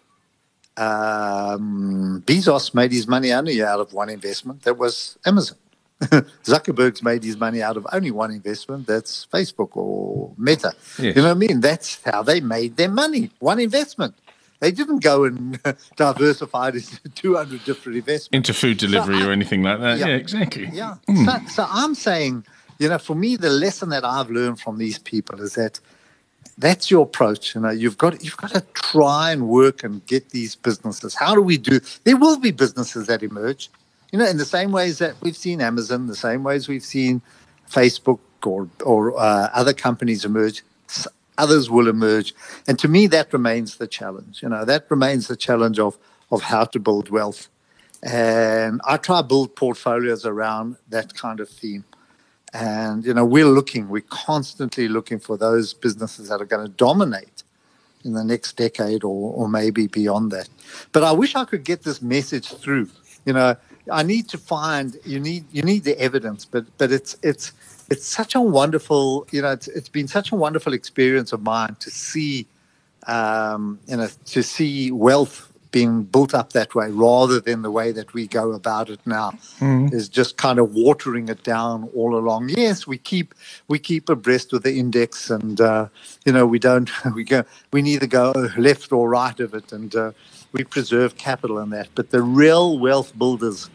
um, 0.79 2.23
Bezos 2.25 2.73
made 2.73 2.91
his 2.91 3.07
money 3.07 3.33
only 3.33 3.61
out 3.63 3.79
of 3.79 3.93
one 3.93 4.09
investment. 4.09 4.63
That 4.63 4.77
was 4.77 5.17
Amazon. 5.25 5.57
Zuckerberg's 6.01 7.03
made 7.03 7.23
his 7.23 7.37
money 7.37 7.61
out 7.61 7.77
of 7.77 7.85
only 7.91 8.11
one 8.11 8.31
investment. 8.31 8.87
That's 8.87 9.27
Facebook 9.33 9.75
or 9.75 10.33
Meta. 10.37 10.73
Yes. 10.97 11.15
You 11.15 11.21
know 11.21 11.29
what 11.29 11.31
I 11.31 11.47
mean? 11.47 11.59
That's 11.59 12.01
how 12.05 12.23
they 12.23 12.39
made 12.39 12.77
their 12.77 12.89
money. 12.89 13.31
One 13.39 13.59
investment. 13.59 14.15
They 14.61 14.71
didn't 14.71 15.03
go 15.03 15.25
and 15.25 15.59
diversify 15.97 16.69
into 16.69 17.09
200 17.15 17.63
different 17.65 17.97
investments. 17.97 18.29
Into 18.31 18.53
food 18.53 18.77
delivery 18.77 19.19
so 19.19 19.25
I, 19.25 19.29
or 19.29 19.31
anything 19.31 19.63
like 19.63 19.79
that. 19.81 19.99
Yeah, 19.99 20.07
yeah 20.07 20.15
exactly. 20.15 20.69
Yeah. 20.71 20.95
Mm. 21.09 21.25
So, 21.25 21.47
so 21.47 21.67
I'm 21.69 21.95
saying, 21.95 22.45
you 22.79 22.89
know, 22.89 22.97
for 22.97 23.15
me, 23.15 23.35
the 23.35 23.49
lesson 23.49 23.89
that 23.89 24.05
I've 24.05 24.29
learned 24.29 24.59
from 24.61 24.77
these 24.77 24.99
people 24.99 25.41
is 25.41 25.55
that 25.55 25.81
that's 26.59 26.91
your 26.91 27.03
approach. 27.03 27.55
You 27.55 27.61
know, 27.61 27.71
you've 27.71 27.99
got 27.99 28.23
you've 28.23 28.37
got 28.37 28.51
to 28.51 28.61
try 28.75 29.31
and 29.33 29.49
work 29.49 29.83
and 29.85 30.05
get 30.07 30.31
these 30.31 30.55
businesses. 30.55 31.15
How 31.15 31.35
do 31.35 31.41
we 31.43 31.57
do? 31.59 31.81
There 32.05 32.17
will 32.17 32.39
be 32.39 32.51
businesses 32.51 33.07
that 33.07 33.23
emerge. 33.23 33.71
You 34.13 34.19
know, 34.19 34.27
in 34.27 34.37
the 34.37 34.45
same 34.45 34.71
ways 34.73 34.99
that 34.99 35.15
we've 35.21 35.37
seen 35.37 35.61
Amazon, 35.61 36.07
the 36.07 36.17
same 36.17 36.43
ways 36.43 36.69
we've 36.69 36.83
seen 36.85 37.23
Facebook 37.71 38.19
or 38.45 38.69
or 38.85 39.19
uh, 39.19 39.49
other 39.53 39.73
companies 39.73 40.25
emerge. 40.25 40.63
Others 41.39 41.69
will 41.69 41.87
emerge, 41.89 42.35
and 42.67 42.79
to 42.79 42.87
me, 42.89 43.07
that 43.07 43.33
remains 43.33 43.77
the 43.77 43.87
challenge. 43.87 44.43
You 44.43 44.49
know, 44.49 44.65
that 44.65 44.87
remains 44.89 45.27
the 45.29 45.37
challenge 45.37 45.79
of 45.79 45.97
of 46.31 46.43
how 46.43 46.65
to 46.65 46.79
build 46.79 47.09
wealth. 47.11 47.49
And 48.03 48.81
I 48.85 48.97
try 48.97 49.21
to 49.21 49.27
build 49.27 49.55
portfolios 49.55 50.25
around 50.25 50.77
that 50.89 51.15
kind 51.15 51.39
of 51.41 51.49
theme. 51.49 51.85
And, 52.53 53.05
you 53.05 53.13
know, 53.13 53.25
we're 53.25 53.45
looking, 53.45 53.89
we're 53.89 54.03
constantly 54.09 54.87
looking 54.87 55.19
for 55.19 55.37
those 55.37 55.73
businesses 55.73 56.29
that 56.29 56.41
are 56.41 56.45
going 56.45 56.65
to 56.65 56.73
dominate 56.73 57.43
in 58.05 58.13
the 58.13 58.23
next 58.23 58.57
decade 58.57 59.03
or, 59.03 59.33
or 59.33 59.49
maybe 59.49 59.87
beyond 59.87 60.31
that. 60.31 60.49
But 60.91 61.03
I 61.03 61.11
wish 61.11 61.35
I 61.35 61.45
could 61.45 61.63
get 61.63 61.83
this 61.83 62.01
message 62.01 62.47
through. 62.49 62.89
You 63.25 63.33
know, 63.33 63.55
I 63.91 64.03
need 64.03 64.29
to 64.29 64.37
find 64.37 64.97
you 65.05 65.19
need 65.19 65.45
you 65.51 65.63
need 65.63 65.83
the 65.83 65.99
evidence, 65.99 66.45
but 66.45 66.65
but 66.77 66.91
it's 66.91 67.17
it's 67.23 67.53
it's 67.89 68.05
such 68.07 68.35
a 68.35 68.41
wonderful 68.41 69.27
you 69.31 69.41
know 69.41 69.51
it's, 69.51 69.67
it's 69.69 69.89
been 69.89 70.07
such 70.07 70.31
a 70.31 70.35
wonderful 70.35 70.73
experience 70.73 71.33
of 71.33 71.41
mine 71.43 71.75
to 71.79 71.91
see 71.91 72.47
um, 73.07 73.79
you 73.87 73.97
know 73.97 74.09
to 74.27 74.43
see 74.43 74.91
wealth 74.91 75.48
being 75.71 76.03
built 76.03 76.33
up 76.33 76.53
that 76.53 76.73
way 76.73 76.89
rather 76.89 77.39
than 77.39 77.61
the 77.61 77.71
way 77.71 77.91
that 77.91 78.13
we 78.13 78.27
go 78.27 78.51
about 78.53 78.89
it 78.89 78.99
now 79.05 79.31
mm. 79.59 79.91
is 79.93 80.09
just 80.09 80.37
kind 80.37 80.59
of 80.59 80.73
watering 80.73 81.29
it 81.29 81.43
down 81.43 81.89
all 81.95 82.15
along. 82.15 82.49
Yes 82.49 82.87
we 82.87 82.97
keep 82.97 83.33
we 83.67 83.79
keep 83.79 84.09
abreast 84.09 84.51
with 84.51 84.63
the 84.63 84.77
index 84.79 85.29
and 85.29 85.61
uh, 85.61 85.87
you 86.25 86.31
know 86.31 86.45
we 86.45 86.59
don't 86.59 86.89
we 87.15 87.23
go 87.23 87.43
we 87.71 87.81
neither 87.81 88.07
go 88.07 88.31
left 88.57 88.91
or 88.91 89.09
right 89.09 89.39
of 89.39 89.53
it 89.53 89.71
and 89.71 89.95
uh, 89.95 90.11
we 90.51 90.63
preserve 90.63 91.17
capital 91.17 91.59
in 91.59 91.69
that. 91.69 91.89
But 91.95 92.09
the 92.09 92.21
real 92.21 92.79
wealth 92.79 93.17
builders 93.17 93.69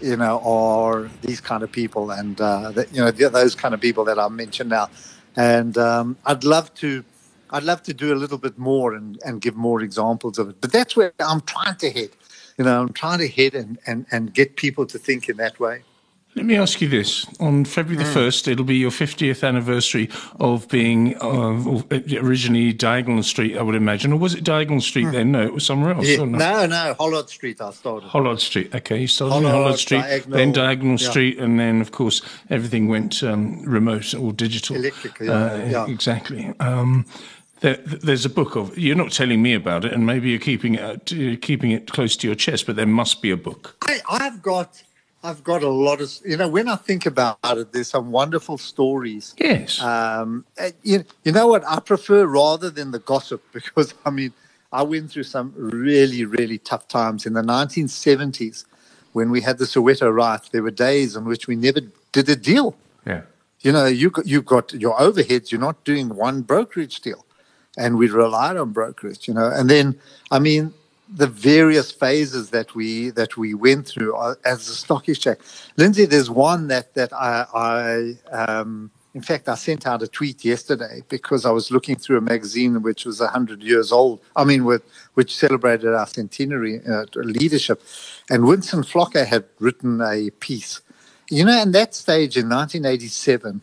you 0.00 0.16
know 0.16 0.40
are 0.44 1.10
these 1.22 1.40
kind 1.40 1.62
of 1.62 1.72
people 1.72 2.10
and 2.10 2.40
uh, 2.40 2.70
that, 2.72 2.94
you 2.94 3.00
know 3.00 3.10
those 3.10 3.54
kind 3.54 3.74
of 3.74 3.80
people 3.80 4.04
that 4.04 4.18
i 4.18 4.28
mentioned 4.28 4.70
now. 4.70 4.88
And 5.34 5.76
um, 5.76 6.16
i'd 6.24 6.44
love 6.44 6.72
to 6.74 7.04
I'd 7.50 7.62
love 7.62 7.82
to 7.84 7.94
do 7.94 8.12
a 8.12 8.16
little 8.16 8.38
bit 8.38 8.58
more 8.58 8.94
and, 8.94 9.18
and 9.24 9.40
give 9.40 9.56
more 9.56 9.82
examples 9.82 10.38
of 10.38 10.48
it. 10.50 10.60
But 10.60 10.72
that's 10.72 10.96
where 10.96 11.12
I'm 11.20 11.40
trying 11.42 11.76
to 11.76 11.90
head. 11.90 12.10
You 12.58 12.64
know, 12.64 12.80
I'm 12.82 12.92
trying 12.92 13.18
to 13.18 13.28
head 13.28 13.54
and, 13.54 13.78
and, 13.86 14.06
and 14.10 14.32
get 14.32 14.56
people 14.56 14.86
to 14.86 14.98
think 14.98 15.28
in 15.28 15.36
that 15.36 15.60
way. 15.60 15.82
Let 16.36 16.44
me 16.44 16.54
ask 16.54 16.82
you 16.82 16.88
this. 16.88 17.24
On 17.40 17.64
February 17.64 18.04
the 18.04 18.10
1st, 18.10 18.44
mm. 18.44 18.52
it'll 18.52 18.66
be 18.66 18.76
your 18.76 18.90
50th 18.90 19.42
anniversary 19.42 20.10
of 20.38 20.68
being 20.68 21.16
uh, 21.22 21.82
originally 22.20 22.74
Diagonal 22.74 23.22
Street, 23.22 23.56
I 23.56 23.62
would 23.62 23.74
imagine. 23.74 24.12
Or 24.12 24.18
was 24.18 24.34
it 24.34 24.44
Diagonal 24.44 24.82
Street 24.82 25.06
mm. 25.06 25.12
then? 25.12 25.32
No, 25.32 25.42
it 25.42 25.54
was 25.54 25.64
somewhere 25.64 25.94
else. 25.94 26.06
Yeah. 26.06 26.24
No, 26.24 26.66
no, 26.66 26.94
Hollard 26.98 27.30
Street 27.30 27.62
I 27.62 27.70
started. 27.70 28.08
Hollard 28.08 28.40
Street, 28.40 28.74
okay. 28.74 29.00
You 29.00 29.06
started 29.06 29.32
Hollard, 29.32 29.50
Hollard 29.50 29.78
Street, 29.78 30.02
Diagonal, 30.02 30.36
then 30.36 30.52
Diagonal 30.52 31.00
yeah. 31.00 31.08
Street, 31.08 31.38
and 31.38 31.58
then, 31.58 31.80
of 31.80 31.92
course, 31.92 32.20
everything 32.50 32.88
went 32.88 33.22
um, 33.22 33.62
remote 33.62 34.14
or 34.14 34.34
digital. 34.34 34.76
Electric, 34.76 35.18
yeah. 35.20 35.32
Uh, 35.32 35.66
yeah. 35.70 35.86
Exactly. 35.88 36.52
Um, 36.60 37.06
there, 37.60 37.76
there's 37.76 38.24
a 38.24 38.30
book 38.30 38.56
of. 38.56 38.76
You're 38.76 38.96
not 38.96 39.12
telling 39.12 39.42
me 39.42 39.54
about 39.54 39.84
it, 39.84 39.92
and 39.92 40.04
maybe 40.04 40.30
you're 40.30 40.38
keeping 40.38 40.74
it 40.74 41.12
uh, 41.12 41.36
keeping 41.40 41.70
it 41.70 41.90
close 41.90 42.16
to 42.18 42.26
your 42.26 42.36
chest. 42.36 42.66
But 42.66 42.76
there 42.76 42.86
must 42.86 43.22
be 43.22 43.30
a 43.30 43.36
book. 43.36 43.76
I, 43.82 44.00
I've 44.08 44.42
got. 44.42 44.82
I've 45.24 45.42
got 45.42 45.64
a 45.64 45.68
lot 45.68 46.00
of, 46.00 46.12
you 46.24 46.36
know, 46.36 46.46
when 46.46 46.68
I 46.68 46.76
think 46.76 47.04
about 47.04 47.38
it, 47.42 47.72
there's 47.72 47.88
some 47.88 48.12
wonderful 48.12 48.58
stories. 48.58 49.34
Yes. 49.38 49.82
Um, 49.82 50.44
you, 50.84 51.02
you 51.24 51.32
know 51.32 51.48
what? 51.48 51.64
I 51.66 51.80
prefer 51.80 52.26
rather 52.26 52.70
than 52.70 52.92
the 52.92 53.00
gossip 53.00 53.42
because, 53.52 53.92
I 54.04 54.10
mean, 54.10 54.32
I 54.72 54.84
went 54.84 55.10
through 55.10 55.24
some 55.24 55.52
really, 55.56 56.24
really 56.24 56.58
tough 56.58 56.86
times 56.86 57.26
in 57.26 57.32
the 57.32 57.42
1970s 57.42 58.66
when 59.14 59.30
we 59.30 59.40
had 59.40 59.58
the 59.58 59.64
Soweto 59.64 60.14
riots. 60.14 60.50
There 60.50 60.62
were 60.62 60.70
days 60.70 61.16
on 61.16 61.24
which 61.24 61.48
we 61.48 61.56
never 61.56 61.80
did 62.12 62.28
a 62.28 62.36
deal. 62.36 62.76
Yeah. 63.04 63.22
You 63.62 63.72
know, 63.72 63.86
you 63.86 64.12
you've 64.24 64.46
got 64.46 64.74
your 64.74 64.96
overheads. 64.96 65.50
You're 65.50 65.60
not 65.60 65.82
doing 65.82 66.10
one 66.10 66.42
brokerage 66.42 67.00
deal 67.00 67.25
and 67.76 67.98
we 67.98 68.08
relied 68.08 68.56
on 68.56 68.72
brokerage, 68.72 69.28
you 69.28 69.34
know. 69.34 69.48
And 69.48 69.68
then, 69.68 69.98
I 70.30 70.38
mean, 70.38 70.72
the 71.08 71.26
various 71.26 71.92
phases 71.92 72.50
that 72.50 72.74
we 72.74 73.10
that 73.10 73.36
we 73.36 73.54
went 73.54 73.86
through 73.86 74.16
as 74.44 74.68
a 74.68 74.74
stock 74.74 75.08
exchange. 75.08 75.38
Lindsay, 75.76 76.04
there's 76.04 76.30
one 76.30 76.68
that 76.68 76.94
that 76.94 77.12
I, 77.12 77.46
I 77.54 78.34
um, 78.34 78.90
in 79.14 79.22
fact 79.22 79.48
I 79.48 79.54
sent 79.54 79.86
out 79.86 80.02
a 80.02 80.08
tweet 80.08 80.44
yesterday 80.44 81.02
because 81.08 81.46
I 81.46 81.50
was 81.50 81.70
looking 81.70 81.96
through 81.96 82.18
a 82.18 82.20
magazine 82.20 82.82
which 82.82 83.04
was 83.04 83.20
hundred 83.20 83.62
years 83.62 83.92
old. 83.92 84.20
I 84.34 84.44
mean, 84.44 84.64
with 84.64 84.82
which 85.14 85.34
celebrated 85.36 85.94
our 85.94 86.06
centenary 86.06 86.80
uh, 86.84 87.04
leadership, 87.14 87.82
and 88.28 88.44
Winston 88.44 88.82
Flocker 88.82 89.24
had 89.24 89.44
written 89.60 90.00
a 90.00 90.30
piece. 90.30 90.80
You 91.30 91.44
know, 91.44 91.60
in 91.60 91.72
that 91.72 91.94
stage 91.94 92.36
in 92.36 92.48
1987, 92.48 93.62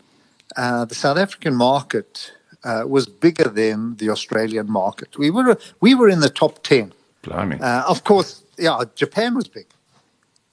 uh, 0.58 0.86
the 0.86 0.96
South 0.96 1.18
African 1.18 1.56
market 1.56 2.34
uh, 2.64 2.84
was 2.88 3.08
bigger 3.08 3.50
than 3.50 3.96
the 3.98 4.10
Australian 4.10 4.72
market. 4.72 5.18
We 5.18 5.30
were 5.30 5.58
we 5.82 5.96
were 5.96 6.10
in 6.10 6.20
the 6.22 6.30
top 6.30 6.64
ten. 6.64 6.94
Blimey. 7.24 7.60
Uh, 7.60 7.84
of 7.88 8.04
course, 8.04 8.44
yeah, 8.58 8.84
Japan 8.96 9.36
was 9.36 9.48
big. 9.48 9.68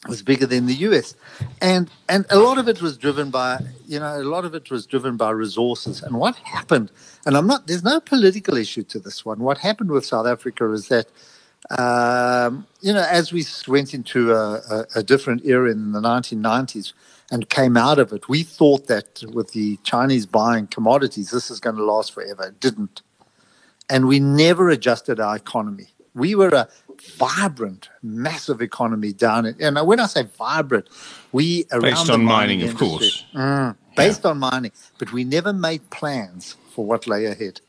It 0.05 0.09
was 0.11 0.23
bigger 0.23 0.47
than 0.47 0.67
the 0.67 0.75
US, 0.89 1.15
and 1.61 1.91
and 2.09 2.25
a 2.31 2.39
lot 2.39 2.59
of 2.59 2.69
it 2.69 2.81
was 2.81 2.97
driven 2.97 3.31
by 3.31 3.61
you 3.87 3.99
know 3.99 4.21
a 4.21 4.25
lot 4.25 4.45
of 4.45 4.55
it 4.55 4.71
was 4.71 4.87
driven 4.87 5.17
by 5.17 5.31
resources. 5.31 6.03
And 6.03 6.17
what 6.17 6.37
happened? 6.37 6.91
And 7.27 7.37
I'm 7.37 7.47
not. 7.47 7.67
There's 7.67 7.85
no 7.85 8.01
political 8.01 8.57
issue 8.57 8.83
to 8.85 8.99
this 8.99 9.25
one. 9.25 9.41
What 9.41 9.59
happened 9.59 9.91
with 9.91 10.05
South 10.07 10.27
Africa 10.27 10.71
is 10.73 10.89
that. 10.89 11.09
Um, 11.79 12.67
you 12.81 12.93
know, 12.93 13.07
as 13.09 13.33
we 13.33 13.45
went 13.69 13.95
into 13.95 14.33
a, 14.33 14.55
a, 14.71 14.87
a 14.97 15.03
different 15.03 15.45
era 15.45 15.71
in 15.71 15.93
the 15.93 16.01
1990s, 16.01 16.95
and 17.31 17.49
came 17.49 17.77
out 17.77 17.99
of 17.99 18.13
it. 18.13 18.29
We 18.29 18.43
thought 18.43 18.87
that 18.89 19.23
with 19.33 19.53
the 19.53 19.79
Chinese 19.85 20.27
buying 20.27 20.67
commodities, 20.67 21.31
this 21.31 21.51
is 21.51 21.61
going 21.61 21.77
to 21.77 21.85
last 21.85 22.13
forever. 22.13 22.49
It 22.49 22.61
didn't. 22.61 23.03
And 23.89 24.07
we 24.07 24.21
never 24.21 24.69
adjusted 24.69 25.21
our 25.21 25.37
economy. 25.37 25.89
We 26.15 26.35
were 26.35 26.49
a 26.49 26.69
vibrant, 27.17 27.89
massive 28.03 28.61
economy 28.61 29.13
down 29.13 29.47
in, 29.47 29.55
and 29.61 29.87
when 29.87 30.01
I 30.01 30.07
say 30.07 30.25
vibrant, 30.25 30.89
we 31.31 31.65
around 31.71 31.83
based 31.83 32.11
on 32.11 32.25
mining, 32.25 32.61
industry, 32.61 32.87
of 32.87 32.91
course, 32.91 33.25
mm, 33.33 33.77
based 33.97 34.25
yeah. 34.25 34.31
on 34.31 34.39
mining, 34.39 34.73
but 34.99 35.13
we 35.13 35.23
never 35.23 35.53
made 35.53 35.89
plans 35.91 36.57
for 36.75 36.85
what 36.85 37.07
lay 37.07 37.27
ahead. 37.27 37.61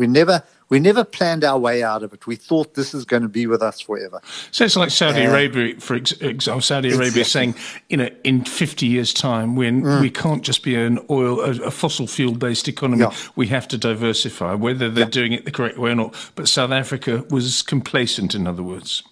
We 0.00 0.06
never 0.06 0.42
we 0.70 0.80
never 0.80 1.04
planned 1.04 1.44
our 1.44 1.58
way 1.58 1.82
out 1.82 2.02
of 2.02 2.14
it. 2.14 2.26
We 2.26 2.34
thought 2.34 2.72
this 2.72 2.94
is 2.94 3.04
going 3.04 3.20
to 3.20 3.28
be 3.28 3.46
with 3.46 3.60
us 3.60 3.80
forever. 3.80 4.22
So 4.50 4.64
it's 4.64 4.74
like 4.74 4.90
Saudi 4.90 5.26
uh, 5.26 5.30
Arabia, 5.30 5.78
for 5.78 5.94
example, 5.94 6.62
Saudi 6.62 6.88
Arabia 6.88 7.08
exactly. 7.08 7.24
saying, 7.24 7.54
you 7.90 7.98
know, 7.98 8.08
in 8.24 8.46
50 8.46 8.86
years' 8.86 9.12
time, 9.12 9.56
when 9.56 9.82
mm. 9.82 10.00
we 10.00 10.08
can't 10.08 10.42
just 10.42 10.62
be 10.62 10.74
an 10.74 11.00
oil, 11.10 11.40
a, 11.40 11.50
a 11.64 11.70
fossil 11.70 12.06
fuel 12.06 12.34
based 12.34 12.66
economy, 12.66 13.02
yeah. 13.02 13.14
we 13.36 13.48
have 13.48 13.68
to 13.68 13.76
diversify, 13.76 14.54
whether 14.54 14.88
they're 14.88 15.04
yeah. 15.04 15.10
doing 15.10 15.32
it 15.32 15.44
the 15.44 15.50
correct 15.50 15.76
way 15.76 15.90
or 15.90 15.96
not. 15.96 16.14
But 16.34 16.48
South 16.48 16.70
Africa 16.70 17.26
was 17.28 17.60
complacent, 17.60 18.34
in 18.34 18.46
other 18.46 18.62
words. 18.62 19.02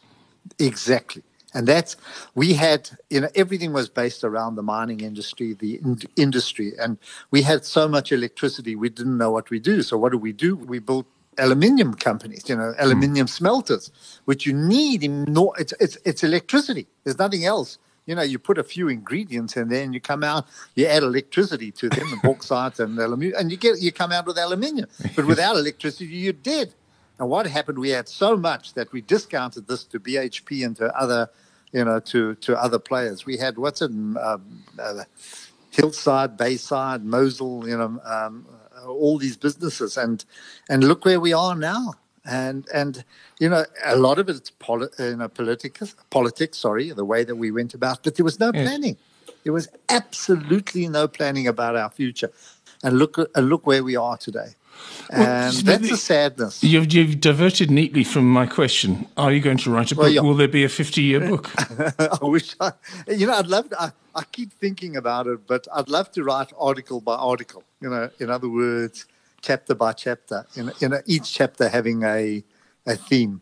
Exactly. 0.59 1.23
And 1.55 1.67
that's, 1.67 1.97
we 2.35 2.55
had, 2.55 2.91
you 3.09 3.21
know, 3.23 3.29
everything 3.35 3.73
was 3.73 3.89
based 3.89 4.23
around 4.23 4.57
the 4.57 4.63
mining 4.63 5.01
industry, 5.01 5.55
the 5.55 5.77
in- 5.77 6.01
industry. 6.17 6.73
And 6.79 6.99
we 7.31 7.43
had 7.43 7.65
so 7.65 7.89
much 7.89 8.13
electricity, 8.13 8.77
we 8.77 8.91
didn't 8.91 9.17
know 9.17 9.31
what 9.31 9.49
we 9.49 9.59
do. 9.59 9.83
So 9.83 9.97
what 9.97 10.13
do 10.13 10.19
we 10.19 10.33
do? 10.33 10.57
We 10.57 10.79
built 10.79 11.07
aluminium 11.39 11.95
companies, 11.95 12.49
you 12.49 12.57
know, 12.57 12.75
aluminium 12.79 13.27
mm. 13.27 13.31
smelters, 13.31 13.91
which 14.27 14.45
you 14.45 14.53
need 14.53 15.03
in 15.03 15.25
no, 15.25 15.53
it's, 15.53 15.73
it's, 15.81 15.97
it's 16.05 16.23
electricity. 16.23 16.87
There's 17.05 17.19
nothing 17.19 17.45
else. 17.45 17.79
You 18.05 18.15
know, 18.15 18.23
you 18.23 18.39
put 18.39 18.57
a 18.57 18.65
few 18.65 18.89
ingredients 18.89 19.57
and 19.57 19.71
then 19.71 19.93
you 19.93 20.01
come 20.01 20.25
out, 20.25 20.47
you 20.75 20.87
add 20.87 21.03
electricity 21.03 21.71
to 21.73 21.91
them, 21.91 22.11
and 22.11 22.23
bauxite 22.23 22.79
and 22.79 22.99
aluminium, 22.99 23.39
and 23.39 23.51
you 23.51 23.59
get 23.59 23.81
you 23.81 23.93
come 23.93 24.13
out 24.13 24.27
with 24.27 24.39
aluminium. 24.39 24.89
But 25.15 25.27
without 25.27 25.57
electricity, 25.57 26.07
you're 26.07 26.33
dead. 26.33 26.73
And 27.19 27.29
what 27.29 27.47
happened? 27.47 27.79
We 27.79 27.91
had 27.91 28.09
so 28.09 28.37
much 28.37 28.75
that 28.75 28.93
we 28.93 29.01
discounted 29.01 29.67
this 29.67 29.85
to 29.85 29.99
BHP 29.99 30.65
and 30.65 30.77
to 30.77 30.95
other, 30.97 31.31
you 31.73 31.85
know, 31.85 32.01
to 32.01 32.35
to 32.37 32.61
other 32.61 32.79
players. 32.79 33.27
We 33.27 33.37
had 33.39 33.59
what's 33.59 33.83
it, 33.83 33.91
um, 33.91 34.63
uh, 34.79 35.05
Hillside, 35.71 36.37
Bayside, 36.37 37.03
Mozal, 37.05 37.67
you 37.67 37.77
know, 37.77 38.01
um, 38.05 38.47
all 38.87 39.19
these 39.19 39.37
businesses, 39.37 39.97
and 39.97 40.25
and 40.69 40.85
look 40.85 41.05
where 41.05 41.21
we 41.21 41.33
are 41.33 41.55
now. 41.55 41.95
And 42.25 42.69
and 42.75 43.05
you 43.41 43.49
know 43.49 43.65
a 43.85 43.97
lot 43.97 44.19
of 44.19 44.29
it's 44.29 44.51
poli- 44.51 44.89
you 44.99 45.17
know, 45.17 45.29
politics, 45.29 45.97
politics. 46.11 46.59
Sorry, 46.59 46.91
the 46.91 47.05
way 47.05 47.25
that 47.25 47.37
we 47.37 47.51
went 47.51 47.75
about, 47.75 48.03
but 48.05 48.17
there 48.17 48.25
was 48.25 48.39
no 48.39 48.53
planning. 48.53 48.97
There 49.45 49.53
was 49.53 49.69
absolutely 49.89 50.89
no 50.89 51.09
planning 51.09 51.47
about 51.49 51.75
our 51.77 51.91
future. 51.91 52.31
And 52.83 52.99
look, 52.99 53.17
and 53.35 53.49
look 53.49 53.67
where 53.67 53.83
we 53.83 53.97
are 53.97 54.17
today. 54.17 54.55
And 55.11 55.23
well, 55.23 55.53
that's 55.65 55.89
the, 55.89 55.95
a 55.95 55.97
sadness. 55.97 56.63
You've, 56.63 56.93
you've, 56.93 57.21
diverted 57.21 57.71
neatly 57.71 58.05
from 58.05 58.31
my 58.31 58.47
question. 58.47 59.07
Are 59.17 59.33
you 59.33 59.41
going 59.41 59.57
to 59.59 59.71
write 59.71 59.91
a 59.91 59.95
book? 59.95 60.03
Well, 60.03 60.13
yeah. 60.13 60.21
Will 60.21 60.35
there 60.35 60.49
be 60.49 60.65
a 60.65 60.69
50 60.69 61.03
year 61.03 61.21
book? 61.21 61.51
I 61.99 62.19
wish 62.23 62.55
I, 62.61 62.73
you 63.09 63.27
know, 63.27 63.35
I'd 63.35 63.47
love 63.47 63.71
to, 63.71 63.81
I, 63.81 63.93
I 64.15 64.25
keep 64.25 64.53
thinking 64.53 64.97
about 64.97 65.27
it, 65.27 65.47
but 65.47 65.67
I'd 65.75 65.89
love 65.89 66.11
to 66.13 66.25
write 66.25 66.53
article 66.59 67.01
by 67.01 67.17
article, 67.17 67.65
you 67.81 67.89
know, 67.89 68.11
in 68.19 68.31
other 68.31 68.49
words, 68.49 69.07
chapter 69.41 69.75
by 69.75 69.93
chapter, 69.93 70.47
in, 70.57 70.73
in 70.81 70.95
each 71.07 71.33
chapter 71.33 71.69
having 71.69 72.03
a, 72.03 72.45
a 72.87 72.97
theme. 72.97 73.41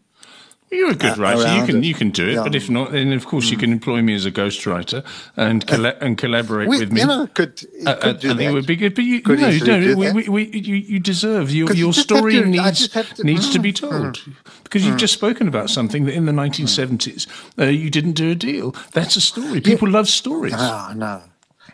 You're 0.68 0.90
a 0.90 0.94
good 0.96 1.16
writer. 1.16 1.60
You 1.60 1.64
can 1.64 1.76
it. 1.76 1.84
you 1.84 1.94
can 1.94 2.10
do 2.10 2.28
it, 2.28 2.34
yeah. 2.34 2.42
but 2.42 2.56
if 2.56 2.68
not, 2.68 2.90
then 2.90 3.12
of 3.12 3.24
course 3.24 3.46
mm. 3.46 3.52
you 3.52 3.56
can 3.56 3.70
employ 3.70 4.02
me 4.02 4.14
as 4.14 4.26
a 4.26 4.32
ghostwriter 4.32 5.04
and 5.36 5.64
colla- 5.64 5.96
and 6.00 6.18
collaborate 6.18 6.68
we, 6.68 6.80
with 6.80 6.92
me. 6.92 7.02
You 7.02 7.06
know, 7.06 7.28
could, 7.28 7.64
uh, 7.86 7.90
uh, 7.90 7.96
I 8.02 8.12
think 8.14 8.40
it 8.40 8.52
would 8.52 8.66
be 8.66 8.74
good. 8.74 8.96
But 8.96 9.04
you, 9.04 9.22
could 9.22 9.38
no, 9.38 9.48
you 9.48 9.60
don't. 9.60 9.96
We, 9.96 10.10
we, 10.10 10.28
we, 10.28 10.58
you, 10.58 10.74
you 10.74 10.98
deserve 10.98 11.52
your 11.52 11.72
your 11.72 11.92
story 11.92 12.32
to, 12.32 12.46
needs 12.46 12.88
to, 12.88 13.06
needs 13.22 13.48
mm, 13.48 13.52
to 13.52 13.58
be 13.60 13.72
told 13.72 13.92
mm, 13.92 14.34
because 14.64 14.84
you've 14.84 14.96
mm. 14.96 15.00
just 15.00 15.14
spoken 15.14 15.46
about 15.46 15.70
something 15.70 16.04
that 16.06 16.14
in 16.14 16.26
the 16.26 16.32
1970s 16.32 17.28
uh, 17.60 17.66
you 17.66 17.88
didn't 17.88 18.12
do 18.12 18.32
a 18.32 18.34
deal. 18.34 18.74
That's 18.92 19.14
a 19.14 19.20
story. 19.20 19.60
People 19.60 19.88
yeah. 19.88 19.94
love 19.94 20.08
stories. 20.08 20.54
Ah, 20.56 20.92
no, 20.96 21.22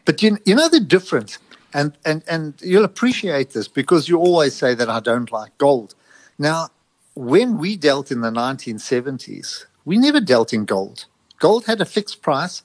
but 0.05 0.23
you 0.23 0.37
you 0.45 0.55
know 0.55 0.69
the 0.69 0.81
difference, 0.81 1.39
and 1.73 1.97
and 2.05 2.23
and 2.29 2.61
you'll 2.61 2.85
appreciate 2.85 3.55
this 3.55 3.69
because 3.69 4.11
you 4.11 4.19
always 4.19 4.55
say 4.55 4.75
that 4.75 4.91
I 4.91 5.01
don't 5.01 5.33
like 5.33 5.57
gold. 5.57 5.95
Now 6.39 6.69
when 7.15 7.59
we 7.59 7.77
dealt 7.77 8.11
in 8.11 8.21
the 8.23 8.31
1970s, 8.31 9.67
we 9.85 9.99
never 9.99 10.21
dealt 10.21 10.53
in 10.53 10.65
gold. 10.65 11.07
Gold 11.39 11.67
had 11.67 11.81
a 11.81 11.85
fixed 11.85 12.23
price 12.23 12.63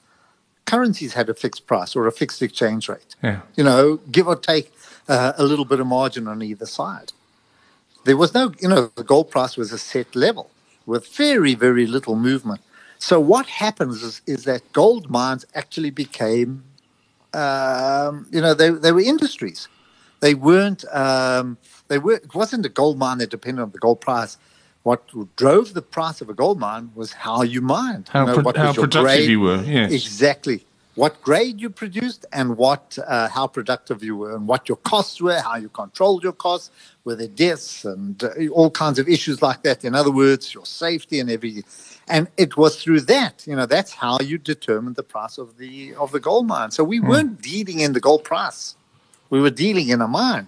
currencies 0.67 1.13
had 1.13 1.29
a 1.29 1.33
fixed 1.33 1.65
price 1.65 1.95
or 1.95 2.05
a 2.05 2.11
fixed 2.11 2.41
exchange 2.43 2.87
rate. 2.89 3.15
Yeah. 3.23 3.41
You 3.55 3.63
know, 3.63 3.97
give 4.11 4.27
or 4.27 4.35
take 4.35 4.71
uh, 5.07 5.33
a 5.37 5.43
little 5.43 5.65
bit 5.65 5.79
of 5.79 5.87
margin 5.87 6.27
on 6.27 6.43
either 6.43 6.67
side. 6.67 7.13
There 8.05 8.17
was 8.17 8.33
no, 8.33 8.53
you 8.61 8.67
know, 8.67 8.91
the 8.95 9.03
gold 9.03 9.31
price 9.31 9.57
was 9.57 9.71
a 9.71 9.77
set 9.79 10.15
level 10.15 10.51
with 10.85 11.07
very, 11.07 11.55
very 11.55 11.87
little 11.87 12.15
movement. 12.15 12.61
So 12.99 13.19
what 13.19 13.47
happens 13.47 14.03
is, 14.03 14.21
is 14.27 14.43
that 14.43 14.61
gold 14.73 15.09
mines 15.09 15.45
actually 15.55 15.91
became, 15.91 16.63
um, 17.33 18.27
you 18.31 18.41
know, 18.41 18.53
they, 18.53 18.69
they 18.69 18.91
were 18.91 19.01
industries. 19.01 19.67
They 20.19 20.33
weren't, 20.33 20.83
um, 20.93 21.57
they 21.87 21.99
were, 21.99 22.13
it 22.13 22.33
wasn't 22.33 22.65
a 22.65 22.69
gold 22.69 22.97
mine 22.97 23.19
that 23.19 23.29
depended 23.29 23.61
on 23.61 23.71
the 23.71 23.79
gold 23.79 24.01
price. 24.01 24.37
What 24.83 25.09
drove 25.35 25.73
the 25.73 25.81
price 25.81 26.21
of 26.21 26.29
a 26.29 26.33
gold 26.33 26.59
mine 26.59 26.91
was 26.95 27.11
how 27.11 27.41
you 27.41 27.61
mined. 27.61 28.07
How, 28.07 28.21
you 28.21 28.27
know, 28.27 28.33
pro- 28.35 28.43
what 28.43 28.57
how 28.57 28.73
productive 28.73 29.03
grade. 29.03 29.29
you 29.29 29.41
were, 29.41 29.61
yes. 29.63 29.91
Exactly. 29.91 30.65
What 30.95 31.21
grade 31.21 31.61
you 31.61 31.69
produced 31.69 32.25
and 32.33 32.57
what 32.57 32.97
uh, 33.05 33.27
how 33.27 33.47
productive 33.47 34.03
you 34.03 34.15
were 34.15 34.33
and 34.33 34.47
what 34.47 34.67
your 34.67 34.77
costs 34.77 35.21
were, 35.21 35.39
how 35.39 35.57
you 35.57 35.69
controlled 35.69 36.23
your 36.23 36.33
costs, 36.33 36.71
were 37.03 37.15
there 37.15 37.27
deaths 37.27 37.85
and 37.85 38.23
uh, 38.23 38.29
all 38.51 38.71
kinds 38.71 38.97
of 38.97 39.07
issues 39.07 39.41
like 39.41 39.61
that. 39.63 39.83
In 39.83 39.93
other 39.93 40.09
words, 40.09 40.53
your 40.53 40.65
safety 40.65 41.19
and 41.19 41.29
everything. 41.29 41.65
And 42.07 42.29
it 42.37 42.55
was 42.55 42.81
through 42.81 43.01
that, 43.01 43.43
you 43.45 43.57
know, 43.57 43.65
that's 43.65 43.91
how 43.91 44.19
you 44.21 44.37
determined 44.37 44.95
the 44.95 45.03
price 45.03 45.37
of 45.37 45.57
the 45.57 45.93
of 45.95 46.13
the 46.13 46.21
gold 46.21 46.47
mine. 46.47 46.71
So 46.71 46.85
we 46.85 47.01
weren't 47.01 47.41
dealing 47.41 47.79
in 47.79 47.91
the 47.91 47.99
gold 47.99 48.23
price; 48.23 48.76
we 49.29 49.41
were 49.41 49.49
dealing 49.49 49.89
in 49.89 50.01
a 50.01 50.07
mine, 50.07 50.47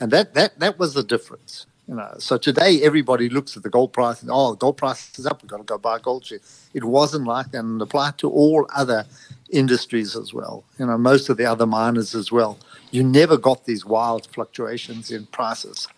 and 0.00 0.10
that 0.12 0.34
that 0.34 0.58
that 0.60 0.78
was 0.78 0.94
the 0.94 1.02
difference. 1.04 1.66
You 1.88 1.96
know, 1.96 2.14
so 2.18 2.38
today 2.38 2.82
everybody 2.82 3.28
looks 3.28 3.56
at 3.56 3.64
the 3.64 3.70
gold 3.70 3.92
price 3.92 4.22
and 4.22 4.30
oh, 4.32 4.54
gold 4.54 4.76
price 4.76 5.18
is 5.18 5.26
up. 5.26 5.42
We've 5.42 5.50
got 5.50 5.58
to 5.58 5.64
go 5.64 5.78
buy 5.78 5.98
gold 5.98 6.24
share. 6.26 6.40
It 6.74 6.84
wasn't 6.84 7.26
like 7.26 7.52
that, 7.52 7.60
and 7.60 7.82
applied 7.82 8.18
to 8.18 8.30
all 8.30 8.66
other 8.74 9.06
industries 9.50 10.16
as 10.16 10.32
well. 10.34 10.64
You 10.78 10.86
know, 10.86 10.98
most 10.98 11.28
of 11.30 11.36
the 11.36 11.46
other 11.46 11.66
miners 11.66 12.14
as 12.14 12.32
well. 12.32 12.58
You 12.92 13.04
never 13.04 13.36
got 13.36 13.66
these 13.66 13.84
wild 13.84 14.26
fluctuations 14.28 15.10
in 15.10 15.26
prices 15.26 15.88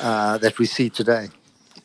uh, 0.00 0.38
that 0.38 0.58
we 0.58 0.66
see 0.66 0.90
today. 0.90 1.28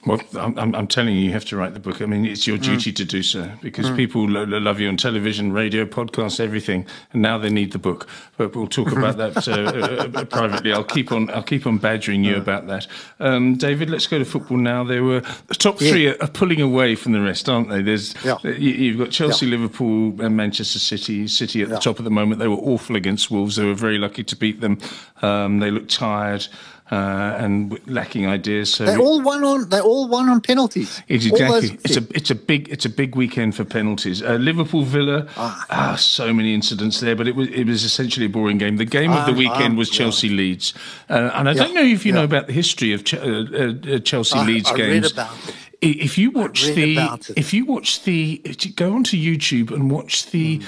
Well, 0.05 0.21
I'm, 0.37 0.57
I'm- 0.59 0.75
I'm 0.75 0.87
telling 0.87 1.15
you, 1.15 1.21
you 1.21 1.31
have 1.31 1.45
to 1.45 1.57
write 1.57 1.73
the 1.73 1.79
book. 1.79 2.01
I 2.01 2.05
mean, 2.05 2.25
it's 2.25 2.45
your 2.45 2.57
duty 2.59 2.91
to 2.93 3.03
do 3.05 3.23
so 3.23 3.49
because 3.61 3.89
people 3.91 4.29
lo- 4.29 4.43
lo- 4.43 4.59
love 4.59 4.79
you 4.79 4.87
on 4.87 4.97
television, 4.97 5.51
radio, 5.51 5.85
podcasts, 5.85 6.39
everything, 6.39 6.85
and 7.11 7.21
now 7.21 7.37
they 7.39 7.49
need 7.49 7.71
the 7.71 7.79
book. 7.79 8.07
But 8.37 8.55
we'll 8.55 8.67
talk 8.67 8.91
about 8.91 9.17
that 9.17 9.47
uh, 9.47 9.51
uh, 10.15 10.19
uh, 10.21 10.25
privately. 10.25 10.73
I'll 10.73 10.83
keep 10.83 11.11
on. 11.11 11.29
I'll 11.31 11.41
keep 11.43 11.65
on 11.65 11.77
badgering 11.79 12.23
you 12.23 12.37
about 12.37 12.67
that. 12.67 12.85
Um, 13.19 13.55
David, 13.55 13.89
let's 13.89 14.05
go 14.07 14.19
to 14.19 14.25
football 14.25 14.57
now. 14.57 14.83
There 14.83 15.03
were 15.03 15.21
the 15.47 15.55
top 15.55 15.79
three 15.79 16.07
are, 16.09 16.17
are 16.21 16.27
pulling 16.27 16.61
away 16.61 16.95
from 16.95 17.13
the 17.13 17.21
rest, 17.21 17.49
aren't 17.49 17.69
they? 17.69 17.81
There's 17.81 18.13
Yeah. 18.23 18.33
uh, 18.45 18.49
you, 18.49 18.71
you've 18.71 18.97
got 18.99 19.09
Chelsea, 19.09 19.47
Liverpool, 19.47 20.21
and 20.21 20.37
Manchester 20.37 20.79
City. 20.79 21.27
City 21.27 21.61
at 21.63 21.69
the 21.69 21.79
top 21.79 21.97
at 21.99 22.03
the 22.03 22.11
moment. 22.11 22.39
They 22.39 22.47
were 22.47 22.55
awful 22.57 22.95
against 22.95 23.31
Wolves. 23.31 23.55
They 23.55 23.65
were 23.65 23.73
very 23.73 23.97
lucky 23.97 24.23
to 24.23 24.35
beat 24.35 24.61
them. 24.61 24.77
Um, 25.23 25.59
they 25.59 25.71
looked 25.71 25.89
tired. 25.91 26.45
Uh, 26.91 26.95
and 27.39 27.79
lacking 27.87 28.27
ideas. 28.27 28.71
So 28.75 28.85
They 28.85 28.95
all 28.95 29.19
won 29.19 29.43
on. 29.43 29.69
They 29.69 29.79
all 29.79 30.07
won 30.07 30.29
on 30.29 30.39
penalties. 30.39 31.01
it's 31.07 31.25
exactly. 31.25 31.79
It's 31.83 31.97
a 31.97 32.03
it's 32.13 32.29
a 32.29 32.35
big 32.35 32.69
it's 32.69 32.85
a 32.85 32.89
big 32.89 33.15
weekend 33.15 33.55
for 33.55 33.65
penalties. 33.65 34.21
Uh, 34.21 34.33
Liverpool 34.35 34.83
Villa. 34.83 35.25
Ah. 35.35 35.95
so 35.97 36.31
many 36.31 36.53
incidents 36.53 36.99
there, 36.99 37.15
but 37.15 37.27
it 37.27 37.35
was 37.35 37.47
it 37.49 37.65
was 37.65 37.83
essentially 37.83 38.27
a 38.27 38.29
boring 38.29 38.59
game. 38.59 38.77
The 38.77 38.85
game 38.85 39.11
of 39.11 39.25
the 39.25 39.31
Ah, 39.31 39.35
weekend 39.35 39.73
ah, 39.73 39.77
was 39.79 39.89
yeah. 39.89 39.97
Chelsea 39.97 40.29
Leeds, 40.29 40.75
uh, 41.09 41.31
and 41.33 41.49
I 41.49 41.53
don't 41.55 41.73
know 41.73 41.81
if 41.81 42.05
you 42.05 42.11
know 42.11 42.23
about 42.23 42.45
the 42.45 42.53
history 42.53 42.93
of 42.93 43.03
Ch- 43.03 43.15
uh, 43.15 43.19
uh, 43.19 43.99
Chelsea 43.99 44.37
I- 44.37 44.45
Leeds 44.45 44.71
games. 44.73 45.11
about 45.11 45.33
it. 45.49 45.55
If 45.81 46.19
you 46.19 46.29
watch 46.29 46.67
the 46.75 46.99
if 47.35 47.51
you 47.51 47.65
watch 47.65 48.03
the 48.03 48.37
go 48.75 48.93
onto 48.93 49.17
YouTube 49.17 49.71
and 49.71 49.89
watch 49.89 50.27
the. 50.29 50.61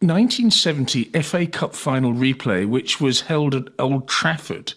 1970 0.00 1.04
FA 1.22 1.46
Cup 1.46 1.74
final 1.74 2.12
replay, 2.12 2.66
which 2.68 3.00
was 3.00 3.22
held 3.22 3.54
at 3.54 3.68
Old 3.78 4.06
Trafford. 4.06 4.74